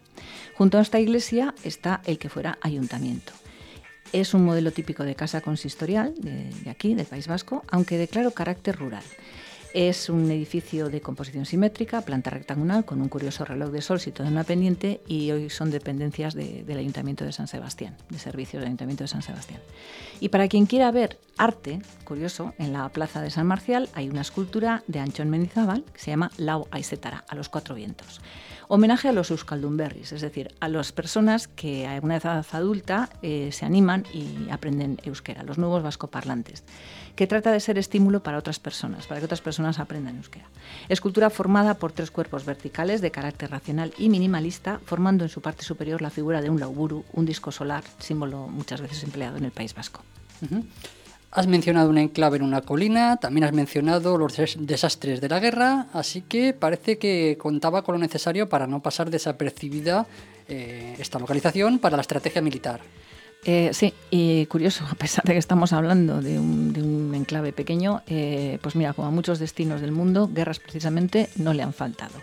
Junto 0.55 0.79
a 0.79 0.83
esta 0.83 1.01
iglesia 1.01 1.55
está 1.65 2.01
el 2.05 2.19
que 2.19 2.29
fuera 2.29 2.59
ayuntamiento. 2.63 3.33
Es 4.13 4.35
un 4.35 4.45
modelo 4.45 4.73
típico 4.73 5.05
de 5.05 5.15
casa 5.15 5.41
consistorial 5.41 6.15
de 6.17 6.71
aquí, 6.71 6.95
del 6.95 7.07
País 7.07 7.29
Vasco, 7.29 7.65
aunque 7.71 7.97
de 7.97 8.09
claro 8.09 8.33
carácter 8.33 8.77
rural. 8.77 9.03
Es 9.73 10.11
un 10.11 10.31
edificio 10.31 10.91
de 10.91 11.01
composición 11.01 11.47
simétrica, 11.47 12.03
planta 12.03 12.29
rectangular, 12.29 12.85
con 12.85 13.01
un 13.01 13.09
curioso 13.09 13.47
reloj 13.47 13.71
de 13.71 13.81
sol 13.81 14.01
situado 14.01 14.29
en 14.29 14.35
una 14.35 14.45
pendiente 14.45 15.01
y 15.09 15.31
hoy 15.31 15.49
son 15.49 15.71
dependencias 15.71 16.35
del 16.35 16.77
Ayuntamiento 16.77 17.25
de 17.25 17.33
San 17.33 17.49
Sebastián, 17.49 17.97
de 18.11 18.19
servicios 18.19 18.61
del 18.61 18.67
Ayuntamiento 18.67 19.05
de 19.05 19.09
San 19.09 19.23
Sebastián. 19.23 19.63
Y 20.21 20.29
para 20.29 20.47
quien 20.47 20.67
quiera 20.67 20.91
ver 20.91 21.19
arte, 21.39 21.81
curioso, 22.05 22.53
en 22.59 22.75
la 22.75 22.87
plaza 22.91 23.23
de 23.23 23.31
San 23.31 23.47
Marcial 23.47 23.89
hay 23.95 24.11
una 24.11 24.21
escultura 24.21 24.85
de 24.89 25.01
Anchón 25.01 25.31
Mendizábal 25.31 25.85
que 25.91 26.01
se 26.01 26.11
llama 26.11 26.31
Lau 26.37 26.69
Aisetara, 26.71 27.25
a 27.29 27.35
los 27.35 27.49
cuatro 27.49 27.75
vientos. 27.75 28.21
Homenaje 28.69 29.09
a 29.09 29.13
los 29.13 29.31
Euskaldunberris, 29.31 30.13
es 30.13 30.21
decir, 30.21 30.55
a 30.61 30.69
las 30.69 30.93
personas 30.93 31.49
que 31.49 31.87
a 31.87 31.99
una 32.03 32.17
edad 32.17 32.47
adulta 32.53 33.11
eh, 33.23 33.51
se 33.53 33.67
animan 33.67 34.05
y 34.13 34.51
aprenden 34.51 34.99
euskera, 35.05 35.43
los 35.43 35.59
nuevos 35.59 35.83
vascoparlantes 35.83 36.65
que 37.17 37.27
trata 37.27 37.53
de 37.53 37.61
ser 37.61 37.79
estímulo 37.79 38.23
para 38.23 38.39
otras 38.39 38.59
personas, 38.59 39.07
para 39.07 39.21
que 39.21 39.27
otras 39.27 39.41
personas 39.41 39.79
aprendan 39.79 40.17
euskera. 40.17 40.47
Escultura 40.89 41.31
formada 41.31 41.75
por 41.75 41.93
tres 41.93 42.11
cuerpos 42.11 42.45
verticales 42.45 43.01
de 43.01 43.11
carácter 43.11 43.51
racional 43.51 43.93
y 43.99 44.09
minimalista, 44.09 44.81
formando 44.85 45.25
en 45.25 45.31
su 45.31 45.43
parte 45.43 45.63
superior 45.63 46.01
la 46.01 46.11
figura 46.11 46.41
de 46.41 46.51
un 46.51 46.61
lauburu, 46.61 47.05
un 47.13 47.27
disco 47.27 47.53
solar, 47.53 47.85
símbolo 47.99 48.49
muchas 48.49 48.81
veces 48.81 49.03
empleado 49.05 49.37
en 49.37 49.45
el 49.45 49.53
País 49.53 49.75
Vasco. 49.75 50.03
Has 51.35 51.47
mencionado 51.47 51.89
un 51.89 51.97
enclave 51.97 52.37
en 52.37 52.43
una 52.43 52.61
colina, 52.61 53.17
también 53.17 53.45
has 53.45 53.55
mencionado 53.55 54.19
los 54.19 54.37
desastres 54.37 55.23
de 55.23 55.31
la 55.31 55.41
guerra, 55.41 55.87
así 55.95 56.21
que 56.21 56.53
parece 56.53 56.99
que 56.99 57.39
contaba 57.41 57.81
con 57.81 57.95
lo 57.95 57.99
necesario 57.99 58.51
para 58.51 58.67
no 58.67 58.83
pasar 58.83 59.09
desapercibida 59.09 60.05
eh, 60.47 60.95
esta 60.99 61.19
localización 61.19 61.79
para 61.79 61.97
la 61.97 62.03
estrategia 62.03 62.43
militar. 62.43 62.81
Eh, 63.45 63.71
sí, 63.73 63.93
y 64.09 64.47
curioso, 64.47 64.85
a 64.89 64.95
pesar 64.95 65.25
de 65.25 65.33
que 65.33 65.39
estamos 65.39 65.73
hablando 65.73 66.23
de 66.23 66.39
un, 66.39 67.13
enclave 67.13 67.53
pequeño, 67.53 68.03
eh, 68.07 68.59
pues 68.63 68.75
mira, 68.77 68.93
como 68.95 69.09
a 69.09 69.11
muchos 69.11 69.39
destinos 69.39 69.81
del 69.81 69.93
mundo, 69.93 70.31
guerras 70.33 70.61
precisamente 70.61 71.29
no 71.37 71.53
le 71.53 71.63
han 71.63 71.73
faltado. 71.73 72.15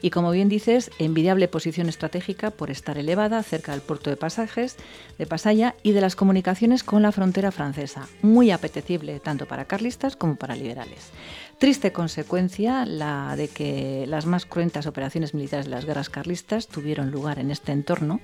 Y 0.00 0.10
como 0.10 0.30
bien 0.30 0.48
dices, 0.48 0.90
envidiable 0.98 1.48
posición 1.48 1.88
estratégica 1.88 2.50
por 2.50 2.70
estar 2.70 2.98
elevada 2.98 3.42
cerca 3.42 3.72
del 3.72 3.80
puerto 3.82 4.10
de 4.10 4.16
pasajes 4.16 4.76
de 5.18 5.26
Pasaya 5.26 5.74
y 5.82 5.92
de 5.92 6.00
las 6.00 6.16
comunicaciones 6.16 6.84
con 6.84 7.02
la 7.02 7.12
frontera 7.12 7.50
francesa, 7.50 8.08
muy 8.22 8.50
apetecible 8.50 9.20
tanto 9.20 9.46
para 9.46 9.66
carlistas 9.66 10.16
como 10.16 10.36
para 10.36 10.56
liberales. 10.56 11.10
Triste 11.58 11.92
consecuencia 11.92 12.86
la 12.86 13.36
de 13.36 13.48
que 13.48 14.04
las 14.06 14.24
más 14.24 14.46
cruentas 14.46 14.86
operaciones 14.86 15.34
militares 15.34 15.66
de 15.66 15.72
las 15.72 15.84
guerras 15.84 16.08
carlistas 16.08 16.68
tuvieron 16.68 17.10
lugar 17.10 17.38
en 17.38 17.50
este 17.50 17.72
entorno 17.72 18.20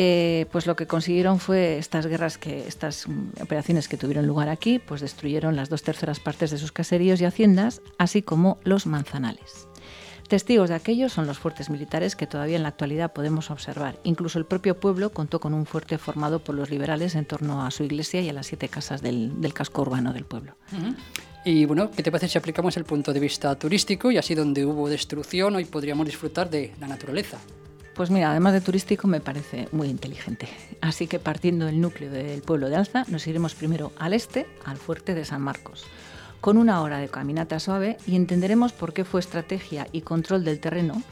eh, 0.00 0.46
pues 0.52 0.68
lo 0.68 0.76
que 0.76 0.86
consiguieron 0.86 1.40
fue 1.40 1.76
estas 1.76 2.06
guerras, 2.06 2.38
que 2.38 2.68
estas 2.68 3.06
operaciones 3.42 3.88
que 3.88 3.96
tuvieron 3.96 4.28
lugar 4.28 4.48
aquí, 4.48 4.78
pues 4.78 5.00
destruyeron 5.00 5.56
las 5.56 5.70
dos 5.70 5.82
terceras 5.82 6.20
partes 6.20 6.52
de 6.52 6.58
sus 6.58 6.70
caseríos 6.70 7.20
y 7.20 7.24
haciendas, 7.24 7.82
así 7.98 8.22
como 8.22 8.60
los 8.62 8.86
manzanales. 8.86 9.66
Testigos 10.28 10.68
de 10.68 10.76
aquello 10.76 11.08
son 11.08 11.26
los 11.26 11.40
fuertes 11.40 11.68
militares 11.68 12.14
que 12.14 12.28
todavía 12.28 12.54
en 12.54 12.62
la 12.62 12.68
actualidad 12.68 13.12
podemos 13.12 13.50
observar. 13.50 13.98
Incluso 14.04 14.38
el 14.38 14.44
propio 14.44 14.78
pueblo 14.78 15.10
contó 15.10 15.40
con 15.40 15.52
un 15.52 15.66
fuerte 15.66 15.98
formado 15.98 16.44
por 16.44 16.54
los 16.54 16.70
liberales 16.70 17.16
en 17.16 17.24
torno 17.24 17.66
a 17.66 17.72
su 17.72 17.82
iglesia 17.82 18.20
y 18.20 18.28
a 18.28 18.32
las 18.32 18.46
siete 18.46 18.68
casas 18.68 19.02
del, 19.02 19.32
casco 19.52 19.82
urbano 19.82 20.12
del 20.12 20.26
pueblo. 20.26 20.54
Y 21.44 21.64
bueno, 21.64 21.90
¿qué 21.90 22.04
te 22.04 22.12
parece 22.12 22.28
si 22.28 22.38
aplicamos 22.38 22.76
el 22.76 22.84
punto 22.84 23.12
de 23.12 23.18
vista 23.18 23.52
turístico 23.58 24.12
y 24.12 24.18
así 24.18 24.36
donde 24.36 24.64
hubo 24.64 24.88
destrucción 24.88 25.56
hoy 25.56 25.64
podríamos 25.64 26.06
disfrutar 26.06 26.48
de 26.48 26.72
la 26.78 26.86
naturaleza? 26.86 27.38
Pues 27.98 28.10
mira, 28.12 28.30
además 28.30 28.52
de 28.52 28.60
turístico 28.60 29.08
me 29.08 29.20
parece 29.20 29.66
muy 29.72 29.88
inteligente. 29.88 30.48
Así 30.80 31.08
que 31.08 31.18
partiendo 31.18 31.66
del 31.66 31.80
núcleo 31.80 32.08
del 32.08 32.42
pueblo 32.42 32.68
de 32.68 32.76
Alza, 32.76 33.04
nos 33.08 33.26
iremos 33.26 33.56
primero 33.56 33.90
al 33.98 34.14
este, 34.14 34.46
al 34.64 34.76
fuerte 34.76 35.16
de 35.16 35.24
San 35.24 35.42
Marcos, 35.42 35.84
con 36.40 36.58
una 36.58 36.80
hora 36.80 36.98
de 36.98 37.08
caminata 37.08 37.58
suave 37.58 37.96
y 38.06 38.14
entenderemos 38.14 38.72
por 38.72 38.92
qué 38.92 39.04
fue 39.04 39.18
estrategia 39.18 39.88
y 39.90 40.02
control 40.02 40.44
del 40.44 40.60
terreno 40.60 41.02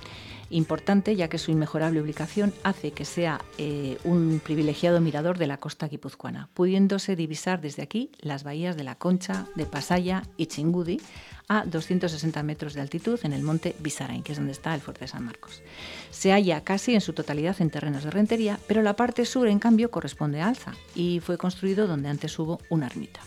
Importante 0.51 1.17
ya 1.17 1.29
que 1.29 1.39
su 1.39 1.51
inmejorable 1.51 2.01
ubicación 2.01 2.53
hace 2.63 2.93
que 2.93 3.05
sea 3.05 3.41
eh, 3.59 3.99
un 4.05 4.41
privilegiado 4.43 5.01
mirador 5.01 5.39
de 5.39 5.47
la 5.47 5.59
costa 5.59 5.89
guipuzcoana, 5.89 6.49
pudiéndose 6.55 7.17
divisar 7.17 7.61
desde 7.61 7.83
aquí 7.83 8.11
las 8.21 8.45
bahías 8.45 8.77
de 8.77 8.85
La 8.85 8.95
Concha, 8.95 9.47
de 9.57 9.67
Pasaya 9.67 10.23
y 10.37 10.47
Chingudi, 10.47 11.01
a 11.49 11.65
260 11.65 12.43
metros 12.43 12.75
de 12.75 12.81
altitud 12.81 13.19
en 13.23 13.33
el 13.33 13.43
monte 13.43 13.77
Bisarain, 13.79 14.23
que 14.23 14.33
es 14.33 14.39
donde 14.39 14.53
está 14.53 14.75
el 14.75 14.81
fuerte 14.81 15.01
de 15.03 15.09
San 15.09 15.25
Marcos. 15.25 15.63
Se 16.11 16.33
halla 16.33 16.63
casi 16.63 16.95
en 16.95 17.01
su 17.01 17.13
totalidad 17.13 17.57
en 17.61 17.71
terrenos 17.71 18.05
de 18.05 18.11
rentería, 18.11 18.59
pero 18.67 18.83
la 18.83 18.97
parte 18.97 19.25
sur, 19.25 19.49
en 19.49 19.59
cambio, 19.59 19.91
corresponde 19.91 20.41
a 20.41 20.49
Alza 20.49 20.73
y 20.95 21.21
fue 21.21 21.39
construido 21.39 21.87
donde 21.87 22.09
antes 22.09 22.39
hubo 22.39 22.61
una 22.69 22.87
ermita. 22.87 23.21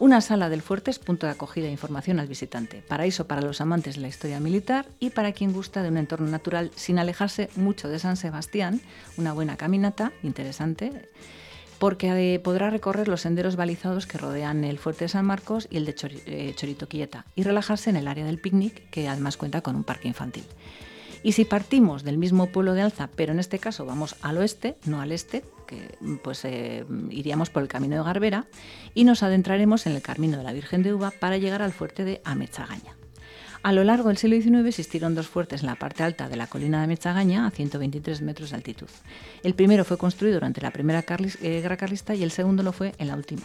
Una 0.00 0.22
sala 0.22 0.48
del 0.48 0.62
fuerte 0.62 0.90
es 0.90 0.98
punto 0.98 1.26
de 1.26 1.32
acogida 1.32 1.66
e 1.66 1.70
información 1.70 2.20
al 2.20 2.26
visitante, 2.26 2.82
paraíso 2.88 3.26
para 3.26 3.42
los 3.42 3.60
amantes 3.60 3.96
de 3.96 4.00
la 4.00 4.08
historia 4.08 4.40
militar 4.40 4.86
y 4.98 5.10
para 5.10 5.32
quien 5.32 5.52
gusta 5.52 5.82
de 5.82 5.90
un 5.90 5.98
entorno 5.98 6.26
natural 6.26 6.70
sin 6.74 6.98
alejarse 6.98 7.50
mucho 7.54 7.86
de 7.86 7.98
San 7.98 8.16
Sebastián, 8.16 8.80
una 9.18 9.34
buena 9.34 9.58
caminata, 9.58 10.12
interesante, 10.22 11.10
porque 11.78 12.34
eh, 12.34 12.38
podrá 12.38 12.70
recorrer 12.70 13.08
los 13.08 13.20
senderos 13.20 13.56
balizados 13.56 14.06
que 14.06 14.16
rodean 14.16 14.64
el 14.64 14.78
fuerte 14.78 15.04
de 15.04 15.10
San 15.10 15.26
Marcos 15.26 15.68
y 15.70 15.76
el 15.76 15.84
de 15.84 15.94
eh, 16.24 16.54
Chorito 16.56 16.88
Quieta 16.88 17.26
y 17.34 17.42
relajarse 17.42 17.90
en 17.90 17.96
el 17.96 18.08
área 18.08 18.24
del 18.24 18.40
picnic, 18.40 18.88
que 18.88 19.06
además 19.06 19.36
cuenta 19.36 19.60
con 19.60 19.76
un 19.76 19.84
parque 19.84 20.08
infantil. 20.08 20.44
Y 21.22 21.32
si 21.32 21.44
partimos 21.44 22.04
del 22.04 22.16
mismo 22.16 22.46
pueblo 22.46 22.72
de 22.72 22.80
Alza, 22.80 23.10
pero 23.14 23.32
en 23.32 23.38
este 23.38 23.58
caso 23.58 23.84
vamos 23.84 24.16
al 24.22 24.38
oeste, 24.38 24.78
no 24.86 25.02
al 25.02 25.12
este, 25.12 25.44
que 25.70 25.96
pues 26.22 26.44
eh, 26.44 26.84
iríamos 27.10 27.48
por 27.48 27.62
el 27.62 27.68
camino 27.68 27.96
de 27.96 28.02
Garbera 28.02 28.46
y 28.92 29.04
nos 29.04 29.22
adentraremos 29.22 29.86
en 29.86 29.94
el 29.94 30.02
camino 30.02 30.36
de 30.36 30.42
la 30.42 30.52
Virgen 30.52 30.82
de 30.82 30.92
Uva 30.92 31.12
para 31.12 31.38
llegar 31.38 31.62
al 31.62 31.72
fuerte 31.72 32.04
de 32.04 32.20
Amechagaña. 32.24 32.96
A 33.62 33.72
lo 33.72 33.84
largo 33.84 34.08
del 34.08 34.16
siglo 34.16 34.40
XIX 34.40 34.66
existieron 34.66 35.14
dos 35.14 35.28
fuertes 35.28 35.60
en 35.60 35.66
la 35.66 35.76
parte 35.76 36.02
alta 36.02 36.28
de 36.28 36.36
la 36.36 36.46
colina 36.46 36.78
de 36.78 36.84
Amechagaña, 36.84 37.46
a 37.46 37.50
123 37.50 38.22
metros 38.22 38.50
de 38.50 38.56
altitud. 38.56 38.88
El 39.42 39.54
primero 39.54 39.84
fue 39.84 39.98
construido 39.98 40.34
durante 40.34 40.62
la 40.62 40.70
Primera 40.70 41.04
eh, 41.08 41.60
Guerra 41.60 41.76
Carlista 41.76 42.14
y 42.14 42.22
el 42.22 42.30
segundo 42.30 42.62
lo 42.62 42.72
fue 42.72 42.94
en 42.98 43.08
la 43.08 43.14
última. 43.14 43.42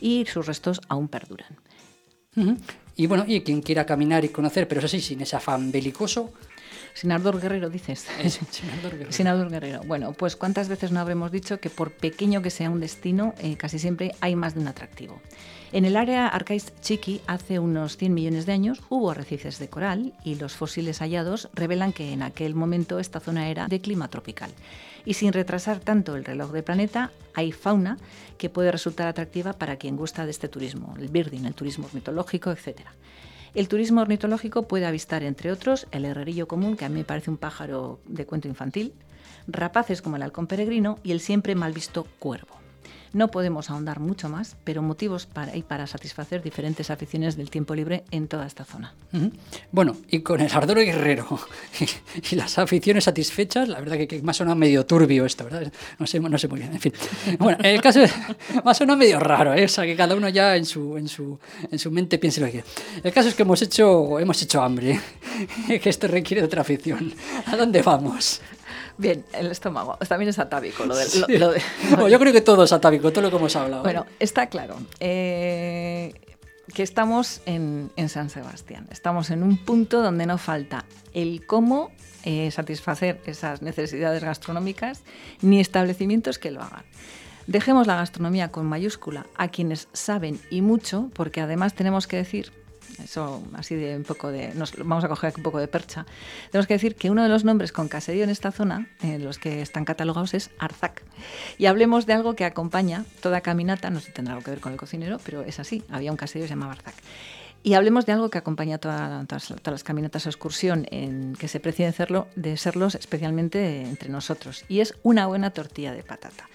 Y 0.00 0.24
sus 0.26 0.46
restos 0.46 0.80
aún 0.88 1.08
perduran. 1.08 1.58
Y 2.96 3.06
bueno, 3.06 3.24
y 3.28 3.42
quien 3.42 3.60
quiera 3.60 3.84
caminar 3.84 4.24
y 4.24 4.30
conocer, 4.30 4.66
pero 4.66 4.78
eso 4.78 4.88
sí, 4.88 5.00
sin 5.02 5.20
ese 5.20 5.36
afán 5.36 5.70
belicoso, 5.70 6.32
sin 6.94 7.12
ardor 7.12 7.40
guerrero, 7.40 7.70
dices. 7.70 8.06
sin 9.10 9.26
ardor 9.26 9.50
guerrero. 9.50 9.82
Bueno, 9.84 10.12
pues 10.12 10.36
cuántas 10.36 10.68
veces 10.68 10.92
no 10.92 11.00
habremos 11.00 11.30
dicho 11.30 11.58
que 11.58 11.70
por 11.70 11.92
pequeño 11.92 12.42
que 12.42 12.50
sea 12.50 12.70
un 12.70 12.80
destino, 12.80 13.34
eh, 13.38 13.56
casi 13.56 13.78
siempre 13.78 14.12
hay 14.20 14.36
más 14.36 14.54
de 14.54 14.60
un 14.60 14.68
atractivo. 14.68 15.20
En 15.72 15.86
el 15.86 15.96
área 15.96 16.28
Arcais 16.28 16.72
Chiqui, 16.82 17.22
hace 17.26 17.58
unos 17.58 17.96
100 17.96 18.12
millones 18.12 18.44
de 18.44 18.52
años, 18.52 18.82
hubo 18.90 19.10
arrecifes 19.10 19.58
de 19.58 19.68
coral 19.68 20.12
y 20.22 20.34
los 20.34 20.52
fósiles 20.52 20.98
hallados 20.98 21.48
revelan 21.54 21.94
que 21.94 22.12
en 22.12 22.22
aquel 22.22 22.54
momento 22.54 22.98
esta 22.98 23.20
zona 23.20 23.48
era 23.48 23.68
de 23.68 23.80
clima 23.80 24.08
tropical. 24.08 24.50
Y 25.06 25.14
sin 25.14 25.32
retrasar 25.32 25.80
tanto 25.80 26.14
el 26.14 26.26
reloj 26.26 26.52
del 26.52 26.62
planeta, 26.62 27.10
hay 27.32 27.52
fauna 27.52 27.96
que 28.36 28.50
puede 28.50 28.70
resultar 28.70 29.08
atractiva 29.08 29.54
para 29.54 29.76
quien 29.76 29.96
gusta 29.96 30.26
de 30.26 30.30
este 30.30 30.48
turismo, 30.48 30.94
el 30.98 31.08
birding, 31.08 31.46
el 31.46 31.54
turismo 31.54 31.88
mitológico, 31.94 32.50
etcétera. 32.50 32.92
El 33.54 33.68
turismo 33.68 34.00
ornitológico 34.00 34.66
puede 34.66 34.86
avistar, 34.86 35.22
entre 35.22 35.52
otros, 35.52 35.86
el 35.90 36.06
herrerillo 36.06 36.48
común, 36.48 36.76
que 36.76 36.86
a 36.86 36.88
mí 36.88 36.94
me 37.00 37.04
parece 37.04 37.30
un 37.30 37.36
pájaro 37.36 38.00
de 38.06 38.24
cuento 38.24 38.48
infantil, 38.48 38.94
rapaces 39.46 40.00
como 40.00 40.16
el 40.16 40.22
halcón 40.22 40.46
peregrino 40.46 40.98
y 41.02 41.12
el 41.12 41.20
siempre 41.20 41.54
mal 41.54 41.72
visto 41.72 42.06
cuervo. 42.18 42.61
No 43.12 43.28
podemos 43.28 43.68
ahondar 43.70 44.00
mucho 44.00 44.28
más, 44.28 44.56
pero 44.64 44.82
motivos 44.82 45.26
para, 45.26 45.54
y 45.56 45.62
para 45.62 45.86
satisfacer 45.86 46.42
diferentes 46.42 46.90
aficiones 46.90 47.36
del 47.36 47.50
tiempo 47.50 47.74
libre 47.74 48.04
en 48.10 48.28
toda 48.28 48.46
esta 48.46 48.64
zona. 48.64 48.94
Bueno, 49.70 49.96
y 50.08 50.20
con 50.20 50.40
el 50.40 50.50
ardor 50.50 50.78
guerrero 50.78 51.38
y, 52.30 52.36
las 52.36 52.58
aficiones 52.58 53.04
satisfechas, 53.04 53.68
la 53.68 53.80
verdad 53.80 53.96
que, 53.96 54.08
que 54.08 54.22
me 54.22 54.32
ha 54.32 54.54
medio 54.54 54.86
turbio 54.86 55.26
esto, 55.26 55.44
¿verdad? 55.44 55.70
No 55.98 56.06
sé, 56.06 56.20
no 56.20 56.38
sé 56.38 56.48
muy 56.48 56.60
bien, 56.60 56.72
en 56.72 56.80
fin. 56.80 56.92
Bueno, 57.38 57.58
el 57.62 57.80
caso 57.80 58.00
me 58.64 58.92
ha 58.92 58.96
medio 58.96 59.20
raro, 59.20 59.54
¿eh? 59.54 59.64
o 59.64 59.68
sea, 59.68 59.84
que 59.84 59.94
cada 59.94 60.14
uno 60.14 60.28
ya 60.28 60.56
en 60.56 60.64
su, 60.64 60.96
en 60.96 61.08
su, 61.08 61.38
en 61.70 61.78
su 61.78 61.90
mente 61.90 62.18
piense 62.18 62.40
lo 62.40 62.46
que 62.46 62.52
quiere. 62.52 62.66
El 63.02 63.12
caso 63.12 63.28
es 63.28 63.34
que 63.34 63.42
hemos 63.42 63.60
hecho, 63.62 64.18
hemos 64.18 64.40
hecho 64.42 64.62
hambre, 64.62 65.00
que 65.66 65.88
esto 65.88 66.08
requiere 66.08 66.42
otra 66.42 66.62
afición. 66.62 67.12
¿A 67.46 67.56
dónde 67.56 67.82
vamos? 67.82 68.40
Bien, 68.98 69.24
el 69.32 69.50
estómago. 69.50 69.96
También 70.08 70.28
es 70.28 70.38
atávico 70.38 70.84
lo, 70.84 70.94
yo 72.08 72.18
creo 72.18 72.32
que 72.32 72.40
todo 72.40 72.64
es 72.64 72.72
atávico, 72.72 73.10
todo 73.10 73.22
lo 73.22 73.30
que 73.30 73.36
hemos 73.36 73.56
hablado. 73.56 73.82
Bueno, 73.82 74.06
está 74.18 74.46
claro. 74.46 74.76
Eh, 75.00 76.12
que 76.74 76.82
estamos 76.82 77.42
en, 77.46 77.90
San 78.08 78.30
Sebastián. 78.30 78.86
Estamos 78.90 79.30
en 79.30 79.42
un 79.42 79.56
punto 79.58 80.02
donde 80.02 80.26
no 80.26 80.38
falta 80.38 80.84
el 81.12 81.46
cómo 81.46 81.90
eh, 82.24 82.50
satisfacer 82.50 83.20
esas 83.26 83.62
necesidades 83.62 84.22
gastronómicas 84.22 85.02
ni 85.40 85.60
establecimientos 85.60 86.38
que 86.38 86.50
lo 86.50 86.62
hagan. 86.62 86.84
Dejemos 87.46 87.86
la 87.86 87.96
gastronomía 87.96 88.48
con 88.48 88.66
mayúscula 88.66 89.26
a 89.36 89.48
quienes 89.48 89.88
saben 89.92 90.40
y 90.48 90.62
mucho, 90.62 91.10
porque 91.14 91.40
además 91.40 91.74
tenemos 91.74 92.06
que 92.06 92.16
decir 92.16 92.52
eso 93.04 93.42
así 93.54 93.74
de 93.74 93.96
un 93.96 94.04
poco 94.04 94.30
de, 94.30 94.54
nos 94.54 94.76
vamos 94.76 95.04
a 95.04 95.08
coger 95.08 95.34
un 95.36 95.42
poco 95.42 95.58
de 95.58 95.68
percha, 95.68 96.06
tenemos 96.50 96.66
que 96.66 96.74
decir 96.74 96.94
que 96.94 97.10
uno 97.10 97.22
de 97.22 97.28
los 97.28 97.44
nombres 97.44 97.72
con 97.72 97.88
caserío 97.88 98.24
en 98.24 98.30
esta 98.30 98.52
zona, 98.52 98.88
en 99.02 99.24
los 99.24 99.38
que 99.38 99.62
están 99.62 99.84
catalogados, 99.84 100.34
es 100.34 100.50
Arzac. 100.58 101.02
Y 101.58 101.66
hablemos 101.66 102.06
de 102.06 102.14
algo 102.14 102.34
que 102.34 102.44
acompaña 102.44 103.04
toda 103.20 103.40
caminata, 103.40 103.90
no 103.90 104.00
sé 104.00 104.06
si 104.06 104.12
tendrá 104.12 104.34
algo 104.34 104.44
que 104.44 104.50
ver 104.50 104.60
con 104.60 104.72
el 104.72 104.78
cocinero, 104.78 105.18
pero 105.24 105.42
es 105.42 105.60
así, 105.60 105.84
había 105.90 106.10
un 106.10 106.16
caserío 106.16 106.44
que 106.44 106.48
se 106.48 106.54
llamaba 106.54 106.72
Arzac. 106.72 106.94
Y 107.64 107.74
hablemos 107.74 108.06
de 108.06 108.12
algo 108.12 108.28
que 108.28 108.38
acompaña 108.38 108.78
todas, 108.78 109.26
todas, 109.26 109.66
las 109.66 109.84
caminatas 109.84 110.26
o 110.26 110.28
excursión, 110.28 110.86
en 110.90 111.34
que 111.36 111.46
se 111.46 111.60
precie 111.60 111.86
de, 111.86 111.92
serlo, 111.92 112.26
de 112.34 112.56
serlos 112.56 112.96
especialmente 112.96 113.82
entre 113.82 114.08
nosotros, 114.08 114.64
y 114.68 114.80
es 114.80 114.94
una 115.02 115.26
buena 115.26 115.50
tortilla 115.50 115.92
de 115.92 116.02
patata. 116.02 116.48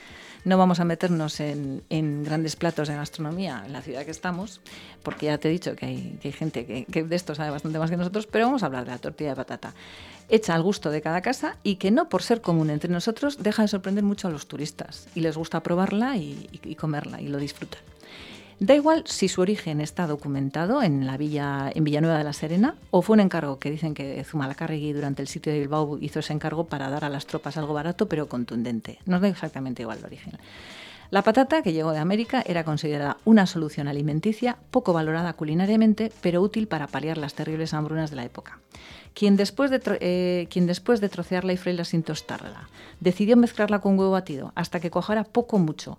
No 0.48 0.58
vamos 0.58 0.80
a 0.80 0.86
meternos 0.86 1.42
en, 1.42 2.24
grandes 2.24 2.56
platos 2.56 2.88
de 2.88 2.96
gastronomía 2.96 3.64
en 3.66 3.74
la 3.74 3.82
ciudad 3.82 4.06
que 4.06 4.12
estamos, 4.12 4.62
porque 5.04 5.26
ya 5.26 5.38
te 5.40 5.50
he 5.50 5.52
dicho 5.52 5.76
que 5.76 5.86
hay, 5.86 6.32
gente 6.32 6.86
que, 6.86 7.04
de 7.04 7.16
esto 7.18 7.36
sabe 7.36 7.50
bastante 7.50 7.78
más 7.80 7.90
que 7.90 7.98
nosotros, 7.98 8.28
pero 8.28 8.46
vamos 8.46 8.64
a 8.64 8.68
hablar 8.68 8.86
de 8.86 8.92
la 8.92 8.98
tortilla 8.98 9.32
de 9.32 9.36
patata 9.36 9.74
hecha 10.30 10.56
al 10.56 10.64
gusto 10.64 10.90
de 10.90 11.02
cada 11.02 11.22
casa 11.22 11.58
y 11.64 11.76
que 11.76 11.92
no 11.92 12.08
por 12.08 12.24
ser 12.24 12.40
común 12.40 12.70
entre 12.70 12.90
nosotros 12.90 13.44
deja 13.44 13.64
de 13.64 13.68
sorprender 13.68 14.06
mucho 14.06 14.30
a 14.30 14.32
los 14.32 14.48
turistas 14.48 15.10
y 15.16 15.20
les 15.20 15.36
gusta 15.36 15.62
probarla 15.62 16.16
y 16.16 16.76
comerla 16.80 17.20
y 17.20 17.28
lo 17.28 17.40
disfrutan. 17.40 17.82
Da 18.60 18.74
igual 18.74 19.04
si 19.06 19.28
su 19.28 19.42
origen 19.42 19.82
está 19.82 20.08
documentado 20.08 20.82
en 20.82 21.06
la 21.06 21.16
villa 21.16 21.72
en 21.76 21.84
Villanueva 21.84 22.18
de 22.18 22.24
la 22.24 22.34
Serena 22.34 22.76
o 22.90 23.04
fue 23.04 23.14
un 23.14 23.20
encargo 23.20 23.60
que 23.60 23.70
dicen 23.70 23.94
que 23.94 24.24
Zumalacárregui 24.24 24.94
durante 24.94 25.22
el 25.22 25.28
sitio 25.28 25.54
de 25.54 25.60
Bilbao 25.60 26.00
hizo 26.02 26.20
ese 26.20 26.34
encargo 26.34 26.66
para 26.66 26.90
dar 26.90 27.06
a 27.06 27.10
las 27.10 27.28
tropas 27.28 27.58
algo 27.58 27.76
barato 27.76 28.08
pero 28.08 28.28
contundente. 28.28 28.98
No 29.06 29.20
da 29.20 29.28
exactamente 29.28 29.84
igual 29.84 30.00
el 30.00 30.06
origen. 30.06 30.40
La 31.12 31.22
patata, 31.22 31.62
que 31.62 31.72
llegó 31.72 31.92
de 31.92 32.00
América, 32.00 32.44
era 32.46 32.66
considerada 32.66 33.18
una 33.26 33.46
solución 33.46 33.88
alimenticia 33.88 34.58
poco 34.72 34.92
valorada 34.92 35.34
culinariamente, 35.34 36.12
pero 36.22 36.42
útil 36.42 36.68
para 36.68 36.88
paliar 36.88 37.18
las 37.18 37.36
terribles 37.36 37.76
hambrunas 37.76 38.10
de 38.10 38.18
la 38.18 38.26
época. 38.26 38.60
Quien 39.14 39.38
después 39.38 39.72
de, 39.72 39.80
eh, 40.02 41.10
trocearla 41.10 41.54
y 41.54 41.58
freírla 41.58 41.86
sin 41.86 42.04
tostarla, 42.04 42.68
decidió 43.00 43.38
mezclarla 43.38 43.80
con 43.80 43.98
huevo 43.98 44.12
batido 44.12 44.52
hasta 44.56 44.80
que 44.80 44.90
cojara 44.90 45.24
poco 45.24 45.60
mucho 45.60 45.98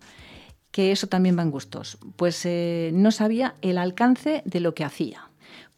que 0.71 0.93
eso 0.93 1.07
también 1.07 1.39
va 1.39 1.43
en 1.43 1.51
gustos, 1.51 1.99
pues 2.17 2.45
eh, 2.45 2.91
no 2.93 3.11
sabía 3.11 3.55
el 3.63 3.79
alcance 3.79 4.43
de 4.45 4.61
lo 4.61 4.75
que 4.75 4.85
hacía 4.85 5.29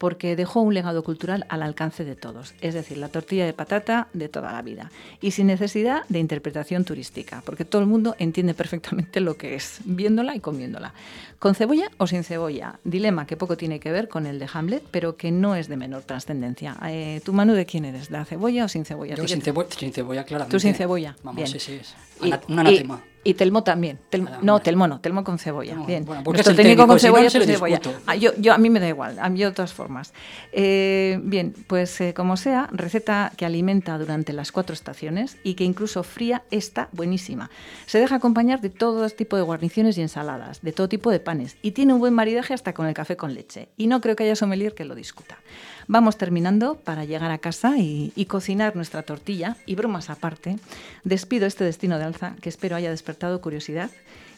porque 0.01 0.35
dejó 0.35 0.61
un 0.61 0.73
legado 0.73 1.03
cultural 1.03 1.45
al 1.47 1.61
alcance 1.61 2.03
de 2.03 2.15
todos, 2.15 2.55
es 2.59 2.73
decir, 2.73 2.97
la 2.97 3.09
tortilla 3.09 3.45
de 3.45 3.53
patata 3.53 4.07
de 4.13 4.29
toda 4.29 4.51
la 4.51 4.63
vida, 4.63 4.89
y 5.21 5.29
sin 5.29 5.45
necesidad 5.45 6.05
de 6.09 6.17
interpretación 6.17 6.85
turística, 6.85 7.43
porque 7.45 7.65
todo 7.65 7.83
el 7.83 7.87
mundo 7.87 8.15
entiende 8.17 8.55
perfectamente 8.55 9.19
lo 9.19 9.37
que 9.37 9.53
es, 9.53 9.77
viéndola 9.85 10.35
y 10.35 10.39
comiéndola. 10.39 10.95
¿Con 11.37 11.53
cebolla 11.53 11.91
o 11.99 12.07
sin 12.07 12.23
cebolla? 12.23 12.79
Dilema 12.83 13.27
que 13.27 13.37
poco 13.37 13.57
tiene 13.57 13.79
que 13.79 13.91
ver 13.91 14.07
con 14.07 14.25
el 14.25 14.39
de 14.39 14.49
Hamlet, 14.51 14.83
pero 14.89 15.17
que 15.17 15.29
no 15.29 15.55
es 15.55 15.67
de 15.67 15.77
menor 15.77 16.01
trascendencia. 16.01 16.77
Eh, 16.87 17.21
¿Tu 17.23 17.31
Manu 17.31 17.53
de 17.53 17.67
quién 17.67 17.85
eres? 17.85 18.09
¿De 18.09 18.17
la 18.17 18.25
cebolla 18.25 18.65
o 18.65 18.67
sin 18.69 18.85
cebolla? 18.85 19.13
Yo 19.13 19.27
sin, 19.27 19.43
cebolla, 19.43 20.23
claramente. 20.23 20.51
Tú 20.51 20.59
sin 20.59 20.73
cebolla. 20.73 21.15
Vamos, 21.21 21.47
sí, 21.47 21.59
sí. 21.59 21.73
Es. 21.73 21.93
un 22.19 22.57
anatema. 22.57 23.03
Y 23.05 23.10
Telmo 23.23 23.63
también. 23.63 23.99
no, 24.41 24.59
Telmo 24.61 24.87
no, 24.87 24.99
Telmo 24.99 25.23
con 25.23 25.37
cebolla. 25.37 25.75
Bien. 25.85 26.05
Bueno, 26.05 26.23
Nuestro 26.25 26.55
técnico, 26.55 26.87
con 26.87 26.99
cebolla 26.99 27.27
es 27.27 27.33
cebolla. 27.33 27.79
Ah, 28.07 28.15
yo, 28.15 28.31
yo, 28.37 28.53
a 28.53 28.57
mí 28.57 28.69
me 28.69 28.79
da 28.79 28.87
igual, 28.87 29.19
a 29.19 29.29
mí 29.29 29.39
de 29.39 29.51
todas 29.51 29.73
formas. 29.73 30.13
Eh, 30.51 31.19
bien, 31.23 31.53
pues 31.67 32.01
eh, 32.01 32.13
como 32.13 32.37
sea, 32.37 32.67
receta 32.71 33.31
que 33.37 33.45
alimenta 33.45 33.97
durante 33.97 34.33
las 34.33 34.51
cuatro 34.51 34.73
estaciones 34.73 35.37
y 35.43 35.53
que 35.53 35.63
incluso 35.63 36.03
fría 36.03 36.43
está 36.51 36.89
buenísima. 36.91 37.49
Se 37.85 37.99
deja 37.99 38.15
acompañar 38.15 38.61
de 38.61 38.69
todo 38.69 39.07
tipo 39.09 39.35
de 39.35 39.43
guarniciones 39.43 39.97
y 39.97 40.01
ensaladas, 40.01 40.61
de 40.61 40.71
todo 40.71 40.89
tipo 40.89 41.11
de 41.11 41.19
panes 41.19 41.57
y 41.61 41.71
tiene 41.71 41.93
un 41.93 41.99
buen 41.99 42.13
maridaje 42.13 42.53
hasta 42.53 42.73
con 42.73 42.87
el 42.87 42.93
café 42.93 43.17
con 43.17 43.33
leche. 43.33 43.69
Y 43.77 43.87
no 43.87 44.01
creo 44.01 44.15
que 44.15 44.23
haya 44.23 44.35
sommelier 44.35 44.73
que 44.73 44.85
lo 44.85 44.95
discuta. 44.95 45.37
Vamos 45.87 46.17
terminando 46.17 46.75
para 46.75 47.05
llegar 47.05 47.31
a 47.31 47.37
casa 47.37 47.77
y, 47.77 48.11
cocinar 48.27 48.75
nuestra 48.75 49.03
tortilla 49.03 49.57
y 49.65 49.75
bromas 49.75 50.09
aparte. 50.09 50.57
Despido 51.03 51.45
este 51.45 51.63
destino 51.63 51.97
de 51.97 52.05
alza 52.05 52.35
que 52.41 52.49
espero 52.49 52.75
haya 52.75 52.89
despertado 52.89 53.41
curiosidad 53.41 53.89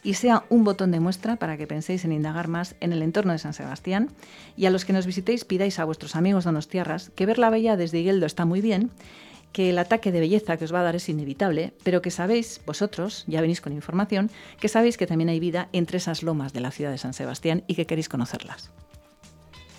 y 0.03 0.15
sea 0.15 0.43
un 0.49 0.63
botón 0.63 0.91
de 0.91 0.99
muestra 0.99 1.35
para 1.35 1.57
que 1.57 1.67
penséis 1.67 2.05
en 2.05 2.11
indagar 2.11 2.47
más 2.47 2.75
en 2.79 2.91
el 2.91 3.01
entorno 3.01 3.33
de 3.33 3.39
San 3.39 3.53
Sebastián 3.53 4.09
y 4.57 4.65
a 4.65 4.69
los 4.69 4.83
que 4.83 4.93
nos 4.93 5.05
visitéis 5.05 5.45
pidáis 5.45 5.79
a 5.79 5.85
vuestros 5.85 6.15
amigos 6.15 6.43
donostiarras 6.43 7.11
que 7.11 7.25
ver 7.25 7.37
la 7.37 7.49
bella 7.49 7.77
desde 7.77 7.99
Higueldo 7.99 8.25
está 8.25 8.45
muy 8.45 8.61
bien 8.61 8.91
que 9.53 9.69
el 9.69 9.77
ataque 9.77 10.11
de 10.11 10.19
belleza 10.19 10.57
que 10.57 10.65
os 10.65 10.73
va 10.73 10.79
a 10.79 10.83
dar 10.83 10.95
es 10.95 11.07
inevitable, 11.07 11.73
pero 11.83 12.01
que 12.01 12.09
sabéis, 12.09 12.59
vosotros, 12.65 13.23
ya 13.27 13.39
venís 13.39 13.61
con 13.61 13.71
información, 13.71 14.31
que 14.59 14.67
sabéis 14.67 14.97
que 14.97 15.05
también 15.07 15.29
hay 15.29 15.39
vida 15.39 15.69
entre 15.71 15.97
esas 15.97 16.23
lomas 16.23 16.53
de 16.53 16.59
la 16.61 16.71
ciudad 16.71 16.91
de 16.91 16.97
San 16.97 17.13
Sebastián 17.13 17.63
y 17.67 17.75
que 17.75 17.85
queréis 17.85 18.09
conocerlas. 18.09 18.71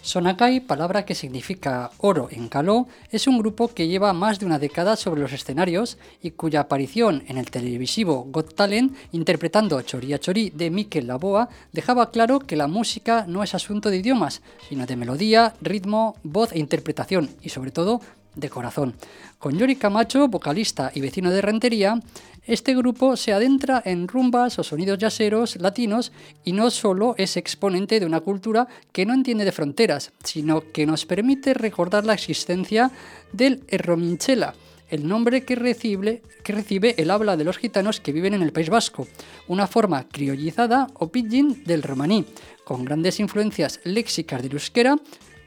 Sonakai, 0.05 0.61
palabra 0.61 1.07
que 1.07 1.15
significa 1.15 1.91
oro 1.97 2.29
en 2.31 2.49
caló, 2.49 2.89
es 3.11 3.27
un 3.27 3.39
grupo 3.39 3.69
que 3.69 3.89
lleva 3.89 4.13
más 4.13 4.39
de 4.39 4.45
una 4.45 4.59
década 4.59 4.97
sobre 4.97 5.23
los 5.23 5.33
escenarios 5.33 5.97
y 6.21 6.33
cuya 6.33 6.61
aparición 6.61 7.25
en 7.27 7.39
el 7.39 7.51
televisivo 7.51 8.27
Got 8.31 8.55
Talent, 8.55 8.95
interpretando 9.13 9.81
Choría 9.81 10.19
Chorí 10.19 10.51
de 10.51 10.71
Mikel 10.71 11.07
Laboa, 11.07 11.49
dejaba 11.73 12.11
claro 12.11 12.41
que 12.41 12.55
la 12.55 12.67
música 12.67 13.25
no 13.27 13.43
es 13.43 13.55
asunto 13.55 13.89
de 13.89 13.97
idiomas, 13.97 14.43
sino 14.69 14.85
de 14.85 14.97
melodía, 14.97 15.55
ritmo, 15.63 16.17
voz 16.23 16.53
e 16.53 16.59
interpretación, 16.59 17.31
y 17.41 17.49
sobre 17.49 17.71
todo 17.71 18.03
de 18.35 18.51
corazón. 18.51 18.95
Con 19.39 19.59
Yori 19.59 19.77
Camacho, 19.77 20.29
vocalista 20.29 20.91
y 20.95 21.01
vecino 21.01 21.31
de 21.31 21.43
Rentería, 21.43 22.01
este 22.47 22.75
grupo 22.75 23.17
se 23.17 23.33
adentra 23.33 23.83
en 23.85 24.07
rumbas 24.07 24.59
o 24.59 24.63
sonidos 24.63 24.99
yaceros 24.99 25.57
latinos 25.57 26.13
y 26.45 26.53
no 26.53 26.71
solo 26.71 27.15
es 27.17 27.39
exponente 27.39 28.01
de 28.01 28.07
una 28.07 28.21
cultura 28.21 28.69
que 28.93 29.07
no 29.07 29.15
entiende 29.15 29.47
de 29.47 29.53
fronteras, 29.53 30.13
sino 30.23 30.71
que 30.73 30.85
nos 30.85 31.07
permite 31.07 31.55
recordar 31.55 32.05
la 32.05 32.13
existencia 32.13 32.91
del 33.33 33.65
Errominchela, 33.69 34.55
el 34.91 35.09
nombre 35.09 35.45
que 35.45 35.57
recibe, 35.57 36.23
que 36.43 36.53
recibe 36.53 36.95
el 36.99 37.11
habla 37.11 37.37
de 37.37 37.45
los 37.45 37.57
gitanos 37.57 38.01
que 38.01 38.13
viven 38.13 38.35
en 38.35 38.43
el 38.43 38.53
País 38.53 38.69
Vasco, 38.69 39.09
una 39.49 39.67
forma 39.67 40.07
criollizada 40.09 40.89
o 40.95 41.09
pidgin 41.09 41.65
del 41.65 41.83
romaní, 41.83 42.27
con 42.65 42.85
grandes 42.85 43.21
influencias 43.21 43.81
léxicas 43.85 44.43
del 44.43 44.53
euskera. 44.53 44.97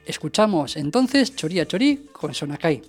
Escuchamos 0.08 0.78
entonces 0.78 1.36
Choría 1.36 1.68
Chorí 1.68 2.08
con 2.14 2.34
Sonakai. 2.34 2.82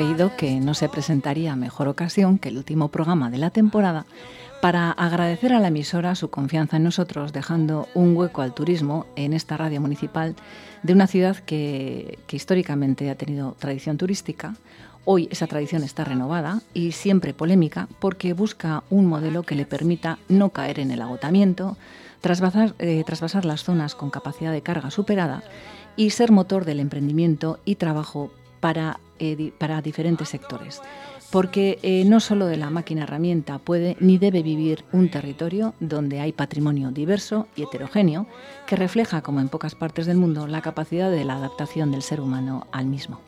Creído 0.00 0.34
que 0.34 0.60
no 0.60 0.72
se 0.72 0.88
presentaría 0.88 1.54
mejor 1.56 1.86
ocasión 1.86 2.38
que 2.38 2.48
el 2.48 2.56
último 2.56 2.88
programa 2.88 3.30
de 3.30 3.36
la 3.36 3.50
temporada 3.50 4.06
para 4.62 4.92
agradecer 4.92 5.52
a 5.52 5.60
la 5.60 5.68
emisora 5.68 6.14
su 6.14 6.30
confianza 6.30 6.78
en 6.78 6.84
nosotros, 6.84 7.34
dejando 7.34 7.86
un 7.92 8.16
hueco 8.16 8.40
al 8.40 8.54
turismo 8.54 9.04
en 9.14 9.34
esta 9.34 9.58
radio 9.58 9.78
municipal 9.78 10.36
de 10.82 10.94
una 10.94 11.06
ciudad 11.06 11.36
que, 11.36 12.18
históricamente 12.30 13.10
ha 13.10 13.14
tenido 13.14 13.54
tradición 13.58 13.98
turística. 13.98 14.54
Hoy 15.04 15.28
esa 15.30 15.46
tradición 15.46 15.82
está 15.82 16.02
renovada 16.02 16.62
y 16.72 16.92
siempre 16.92 17.34
polémica 17.34 17.86
porque 17.98 18.32
busca 18.32 18.84
un 18.88 19.04
modelo 19.04 19.42
que 19.42 19.54
le 19.54 19.66
permita 19.66 20.18
no 20.30 20.48
caer 20.48 20.80
en 20.80 20.92
el 20.92 21.02
agotamiento, 21.02 21.76
trasvasar, 22.22 22.74
eh, 22.78 23.04
trasvasar 23.04 23.44
las 23.44 23.64
zonas 23.64 23.94
con 23.94 24.08
capacidad 24.08 24.50
de 24.50 24.62
carga 24.62 24.90
superada 24.90 25.42
y 25.94 26.08
ser 26.08 26.32
motor 26.32 26.64
del 26.64 26.80
emprendimiento 26.80 27.58
y 27.66 27.74
trabajo 27.74 28.30
para 28.60 28.98
eh, 29.20 29.52
para 29.56 29.82
diferentes 29.82 30.28
sectores. 30.28 30.80
Porque 31.30 31.78
eh, 31.82 32.04
no 32.06 32.18
solo 32.18 32.46
de 32.46 32.56
la 32.56 32.70
máquina 32.70 33.04
herramienta 33.04 33.58
puede 33.58 33.96
ni 34.00 34.18
debe 34.18 34.42
vivir 34.42 34.84
un 34.92 35.10
territorio 35.10 35.74
donde 35.78 36.18
hay 36.18 36.32
patrimonio 36.32 36.90
diverso 36.90 37.46
y 37.54 37.62
heterogéneo 37.62 38.26
que 38.66 38.74
refleja, 38.74 39.22
como 39.22 39.40
en 39.40 39.48
pocas 39.48 39.76
partes 39.76 40.06
del 40.06 40.16
mundo, 40.16 40.48
la 40.48 40.62
capacidad 40.62 41.10
de 41.10 41.24
la 41.24 41.36
adaptación 41.36 41.92
del 41.92 42.02
ser 42.02 42.20
humano 42.20 42.66
al 42.72 42.86
mismo. 42.86 43.20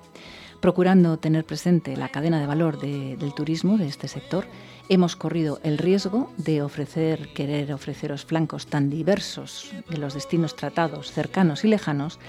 Procurando 0.63 1.19
tener 1.19 1.45
presente 1.45 1.97
la 1.97 2.09
cadena 2.09 2.41
de 2.41 2.47
valor 2.47 2.81
del 2.81 3.35
turismo 3.35 3.79
de 3.79 3.89
este 3.89 4.07
sector, 4.07 4.47
hemos 4.89 5.17
corrido 5.17 5.59
el 5.65 5.77
riesgo 5.77 6.31
de 6.37 6.63
ofrecer, 6.63 7.33
querer 7.35 7.73
ofreceros 7.73 8.25
flancos 8.25 8.67
tan 8.67 8.89
diversos 8.89 9.73
de 9.91 9.99
los 9.99 10.15
destinos 10.15 10.55
tratados, 10.55 11.11
cercanos 11.11 11.65
y 11.65 11.69
lejanos, 11.69 12.21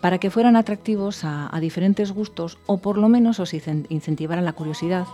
para 0.00 0.18
que 0.18 0.30
fueran 0.30 0.56
atractivos 0.56 1.24
a, 1.24 1.50
diferentes 1.60 2.12
gustos 2.12 2.58
o 2.66 2.78
por 2.78 2.98
lo 2.98 3.08
menos 3.08 3.40
os 3.40 3.52
incentivaran 3.54 4.44
la 4.44 4.52
curiosidad 4.52 5.06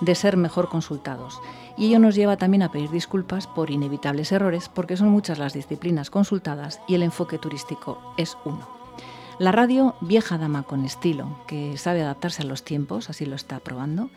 de 0.00 0.14
ser 0.14 0.36
mejor 0.36 0.68
consultados. 0.68 1.40
Y 1.76 1.86
ello 1.86 1.98
nos 1.98 2.14
lleva 2.14 2.36
también 2.36 2.62
a 2.62 2.72
pedir 2.72 2.90
disculpas 2.90 3.46
por 3.46 3.70
inevitables 3.70 4.32
errores, 4.32 4.68
porque 4.68 4.96
son 4.96 5.08
muchas 5.08 5.38
las 5.38 5.52
disciplinas 5.52 6.10
consultadas 6.10 6.80
y 6.88 6.94
el 6.94 7.02
enfoque 7.02 7.38
turístico 7.38 8.14
es 8.16 8.36
uno. 8.44 8.66
La 9.38 9.52
radio, 9.52 9.94
vieja 10.00 10.36
dama 10.36 10.64
con 10.64 10.84
estilo, 10.84 11.38
que 11.46 11.78
sabe 11.78 12.02
adaptarse 12.02 12.42
a 12.42 12.46
los 12.46 12.62
tiempos, 12.62 13.08
así 13.08 13.24
lo 13.24 13.36
está 13.36 13.58
probando, 13.60 14.10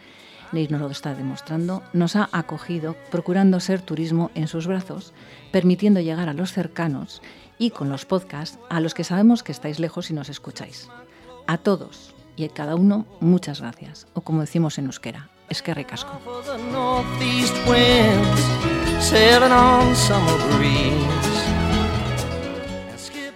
y 0.52 0.68
nos 0.68 0.82
lo 0.82 0.90
está 0.90 1.16
demostrando, 1.16 1.82
nos 1.94 2.16
ha 2.16 2.30
acogido 2.32 2.96
procurando 3.10 3.60
ser 3.60 3.82
turismo 3.82 4.32
en 4.36 4.48
sus 4.48 4.68
brazos, 4.68 5.14
permitiendo 5.52 6.00
llegar 6.00 6.30
a 6.30 6.34
los 6.34 6.52
cercanos 6.52 7.22
y 7.58 7.72
con 7.72 7.90
los 7.90 8.06
podcasts 8.06 8.60
a 8.70 8.80
los 8.80 8.94
que 8.94 9.04
sabemos 9.04 9.44
que 9.44 9.52
estáis 9.52 9.80
lejos 9.80 10.10
y 10.10 10.14
nos 10.14 10.30
escucháis. 10.30 10.90
A 11.48 11.58
todos 11.58 12.14
y 12.36 12.46
a 12.46 12.50
cada 12.50 12.76
uno, 12.76 13.06
muchas 13.20 13.62
gracias. 13.62 14.08
O 14.14 14.22
como 14.22 14.42
decimos 14.42 14.78
en 14.78 14.86
euskera, 14.86 15.30
es 15.50 15.62
que 15.62 15.74
recasco. 15.74 16.20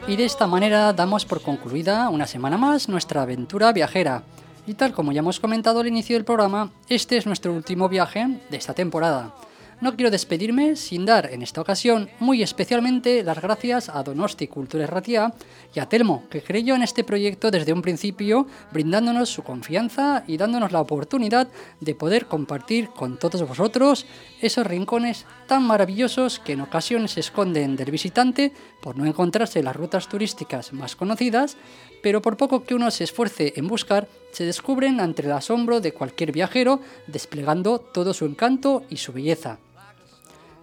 Y 0.08 0.16
de 0.16 0.26
esta 0.26 0.48
manera 0.48 0.94
damos 0.94 1.26
por 1.26 1.42
concluida 1.42 2.10
una 2.10 2.28
semana 2.28 2.58
más 2.58 2.88
nuestra 2.88 3.24
aventura 3.24 3.74
viajera. 3.74 4.24
Y 4.66 4.74
tal 4.74 4.94
como 4.94 5.12
ya 5.12 5.20
hemos 5.20 5.40
comentado 5.40 5.80
al 5.80 5.88
inicio 5.88 6.16
del 6.16 6.26
programa, 6.26 6.72
este 6.90 7.18
es 7.18 7.26
nuestro 7.26 7.54
último 7.54 7.88
viaje 7.88 8.40
de 8.50 8.58
esta 8.58 8.74
temporada 8.74 9.34
no 9.80 9.96
quiero 9.96 10.10
despedirme 10.10 10.76
sin 10.76 11.06
dar 11.06 11.32
en 11.32 11.42
esta 11.42 11.62
ocasión 11.62 12.10
muy 12.20 12.42
especialmente 12.42 13.24
las 13.24 13.42
gracias 13.42 13.90
a 13.90 14.02
Donosti 14.02 14.48
Cultura 14.48 14.86
Erratia 14.86 15.34
y 15.74 15.80
a 15.80 15.88
Telmo, 15.88 16.24
que 16.30 16.42
creyó 16.42 16.76
en 16.76 16.82
este 16.82 17.04
proyecto 17.04 17.52
desde 17.52 17.74
un 17.74 17.82
principio, 17.82 18.48
brindándonos 18.72 19.30
su 19.30 19.44
confianza 19.44 20.24
y 20.26 20.38
dándonos 20.38 20.72
la 20.72 20.82
oportunidad 20.82 21.48
de 21.80 21.94
poder 21.94 22.26
compartir 22.26 22.90
con 22.90 23.20
todos 23.20 23.48
vosotros 23.48 24.06
esos 24.42 24.66
rincones 24.66 25.26
tan 25.48 25.64
maravillosos 25.64 26.40
que 26.40 26.54
en 26.54 26.62
ocasiones 26.62 27.12
se 27.12 27.20
esconden 27.20 27.76
del 27.76 27.92
visitante 27.92 28.52
por 28.82 28.98
no 28.98 29.06
encontrarse 29.06 29.62
las 29.62 29.76
rutas 29.76 30.08
turísticas 30.08 30.74
más 30.74 30.96
conocidas, 30.96 31.58
pero 32.02 32.22
por 32.22 32.38
poco 32.38 32.64
que 32.64 32.76
uno 32.76 32.90
se 32.90 33.04
esfuerce 33.04 33.54
en 33.56 33.68
buscar, 33.68 34.08
se 34.32 34.46
descubren 34.46 35.00
ante 35.00 35.24
el 35.24 35.32
asombro 35.32 35.82
de 35.82 35.94
cualquier 35.94 36.32
viajero, 36.32 36.80
desplegando 37.08 37.80
todo 37.80 38.14
su 38.14 38.26
encanto 38.26 38.84
y 38.90 38.98
su 38.98 39.14
belleza. 39.14 39.60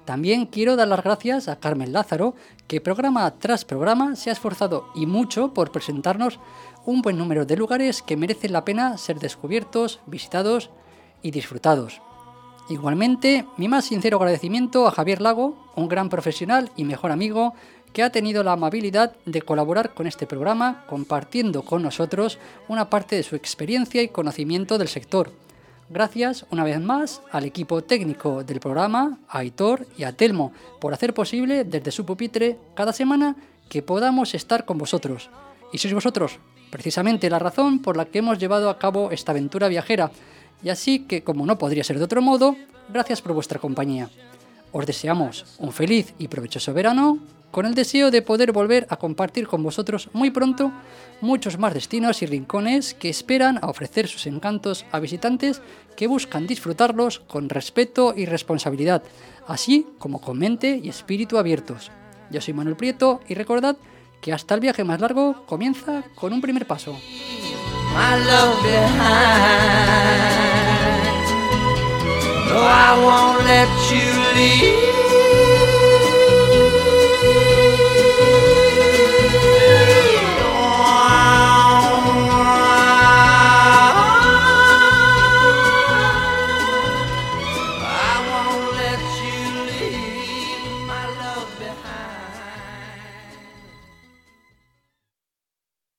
También 0.05 0.47
quiero 0.47 0.77
dar 0.77 0.89
las 0.89 1.03
gracias 1.03 1.49
a 1.49 1.57
Carmen 1.57 1.93
Lázaro, 1.93 2.35
que 2.67 2.81
programa 2.81 3.31
tras 3.39 3.65
programa 3.65 4.17
se 4.17 4.29
ha 4.29 4.35
esforzado 4.35 4.89
y 4.95 5.07
mucho 5.07 5.55
por 5.55 5.73
presentarnos 5.73 6.39
un 6.85 7.01
buen 7.01 7.17
número 7.17 7.47
de 7.47 7.57
lugares 7.57 8.03
que 8.03 8.17
merecen 8.17 8.53
la 8.53 8.65
pena 8.65 8.99
ser 8.99 9.19
descubiertos, 9.19 10.01
visitados 10.07 10.71
y 11.23 11.31
disfrutados. 11.31 12.03
Igualmente, 12.69 13.47
mi 13.57 13.69
más 13.69 13.87
sincero 13.87 14.19
agradecimiento 14.19 14.87
a 14.87 14.91
Javier 14.91 15.23
Lago, 15.23 15.57
un 15.75 15.89
gran 15.89 16.11
profesional 16.11 16.71
y 16.77 16.85
mejor 16.85 17.11
amigo, 17.11 17.55
que 17.95 18.03
ha 18.03 18.11
tenido 18.11 18.43
la 18.43 18.53
amabilidad 18.53 19.17
de 19.25 19.41
colaborar 19.41 19.95
con 19.95 20.07
este 20.07 20.27
programa, 20.27 20.85
compartiendo 20.87 21.63
con 21.63 21.83
nosotros 21.83 22.39
una 22.69 22.91
parte 22.91 23.17
de 23.17 23.23
su 23.23 23.37
experiencia 23.37 24.03
y 24.03 24.09
conocimiento 24.09 24.77
del 24.77 24.89
sector 24.89 25.31
Gracias 25.91 26.47
una 26.51 26.65
vez 26.65 26.81
más 26.81 27.21
al 27.31 27.45
equipo 27.45 27.83
técnico 27.83 28.43
del 28.43 28.59
programa, 28.59 29.19
a 29.29 29.39
Aitor 29.39 29.87
y 29.99 30.05
a 30.05 30.13
Telmo, 30.13 30.53
por 30.81 30.95
hacer 30.95 31.13
posible 31.13 31.65
desde 31.65 31.91
su 31.91 32.07
pupitre 32.07 32.59
cada 32.75 32.93
semana 32.93 33.37
que 33.69 33.83
podamos 33.83 34.35
estar 34.35 34.65
con 34.65 34.79
vosotros. 34.79 35.29
Y 35.73 35.79
sois 35.79 35.93
vosotros 35.93 36.39
precisamente 36.71 37.31
la 37.31 37.39
razón 37.39 37.81
por 37.81 37.97
la 37.97 38.07
que 38.07 38.19
hemos 38.19 38.39
llevado 38.39 38.69
a 38.71 38.79
cabo 38.79 39.11
esta 39.13 39.33
aventura 39.33 39.69
viajera. 39.69 40.11
Y 40.63 40.71
así 40.71 41.01
que, 41.01 41.23
como 41.23 41.47
no 41.47 41.59
podría 41.59 41.85
ser 41.85 41.99
de 41.99 42.05
otro 42.05 42.23
modo, 42.23 42.57
gracias 42.89 43.23
por 43.23 43.33
vuestra 43.33 43.61
compañía. 43.61 44.11
Os 44.73 44.87
deseamos 44.87 45.45
un 45.59 45.73
feliz 45.73 46.15
y 46.19 46.27
provechoso 46.27 46.73
verano 46.73 47.19
con 47.55 47.67
el 47.67 47.77
deseo 47.77 48.11
de 48.11 48.21
poder 48.21 48.51
volver 48.51 48.85
a 48.91 48.97
compartir 48.97 49.47
con 49.47 49.63
vosotros 49.63 50.11
muy 50.13 50.33
pronto 50.33 50.73
muchos 51.21 51.57
más 51.57 51.73
destinos 51.73 52.21
y 52.21 52.27
rincones 52.27 52.95
que 52.95 53.09
esperan 53.09 53.61
a 53.63 53.69
ofrecer 53.69 54.09
sus 54.09 54.27
encantos 54.27 54.85
a 54.91 54.99
visitantes 54.99 55.63
que 55.97 56.09
buscan 56.09 56.49
disfrutarlos 56.49 57.21
con 57.21 57.49
respeto 57.49 58.13
y 58.17 58.27
responsabilidad, 58.27 59.05
así 59.47 59.87
como 60.01 60.21
con 60.21 60.37
mente 60.37 60.81
y 60.83 60.89
espíritu 60.89 61.39
abiertos. 61.39 61.93
Yo 62.29 62.41
soy 62.41 62.55
Manuel 62.55 62.75
Prieto 62.75 63.21
y 63.29 63.35
recordad 63.35 63.77
que 64.21 64.33
hasta 64.33 64.57
el 64.57 64.61
viaje 64.61 64.83
más 64.83 65.01
largo 65.01 65.47
comienza 65.47 66.03
con 66.17 66.33
un 66.33 66.41
primer 66.41 66.67
paso. 66.67 66.99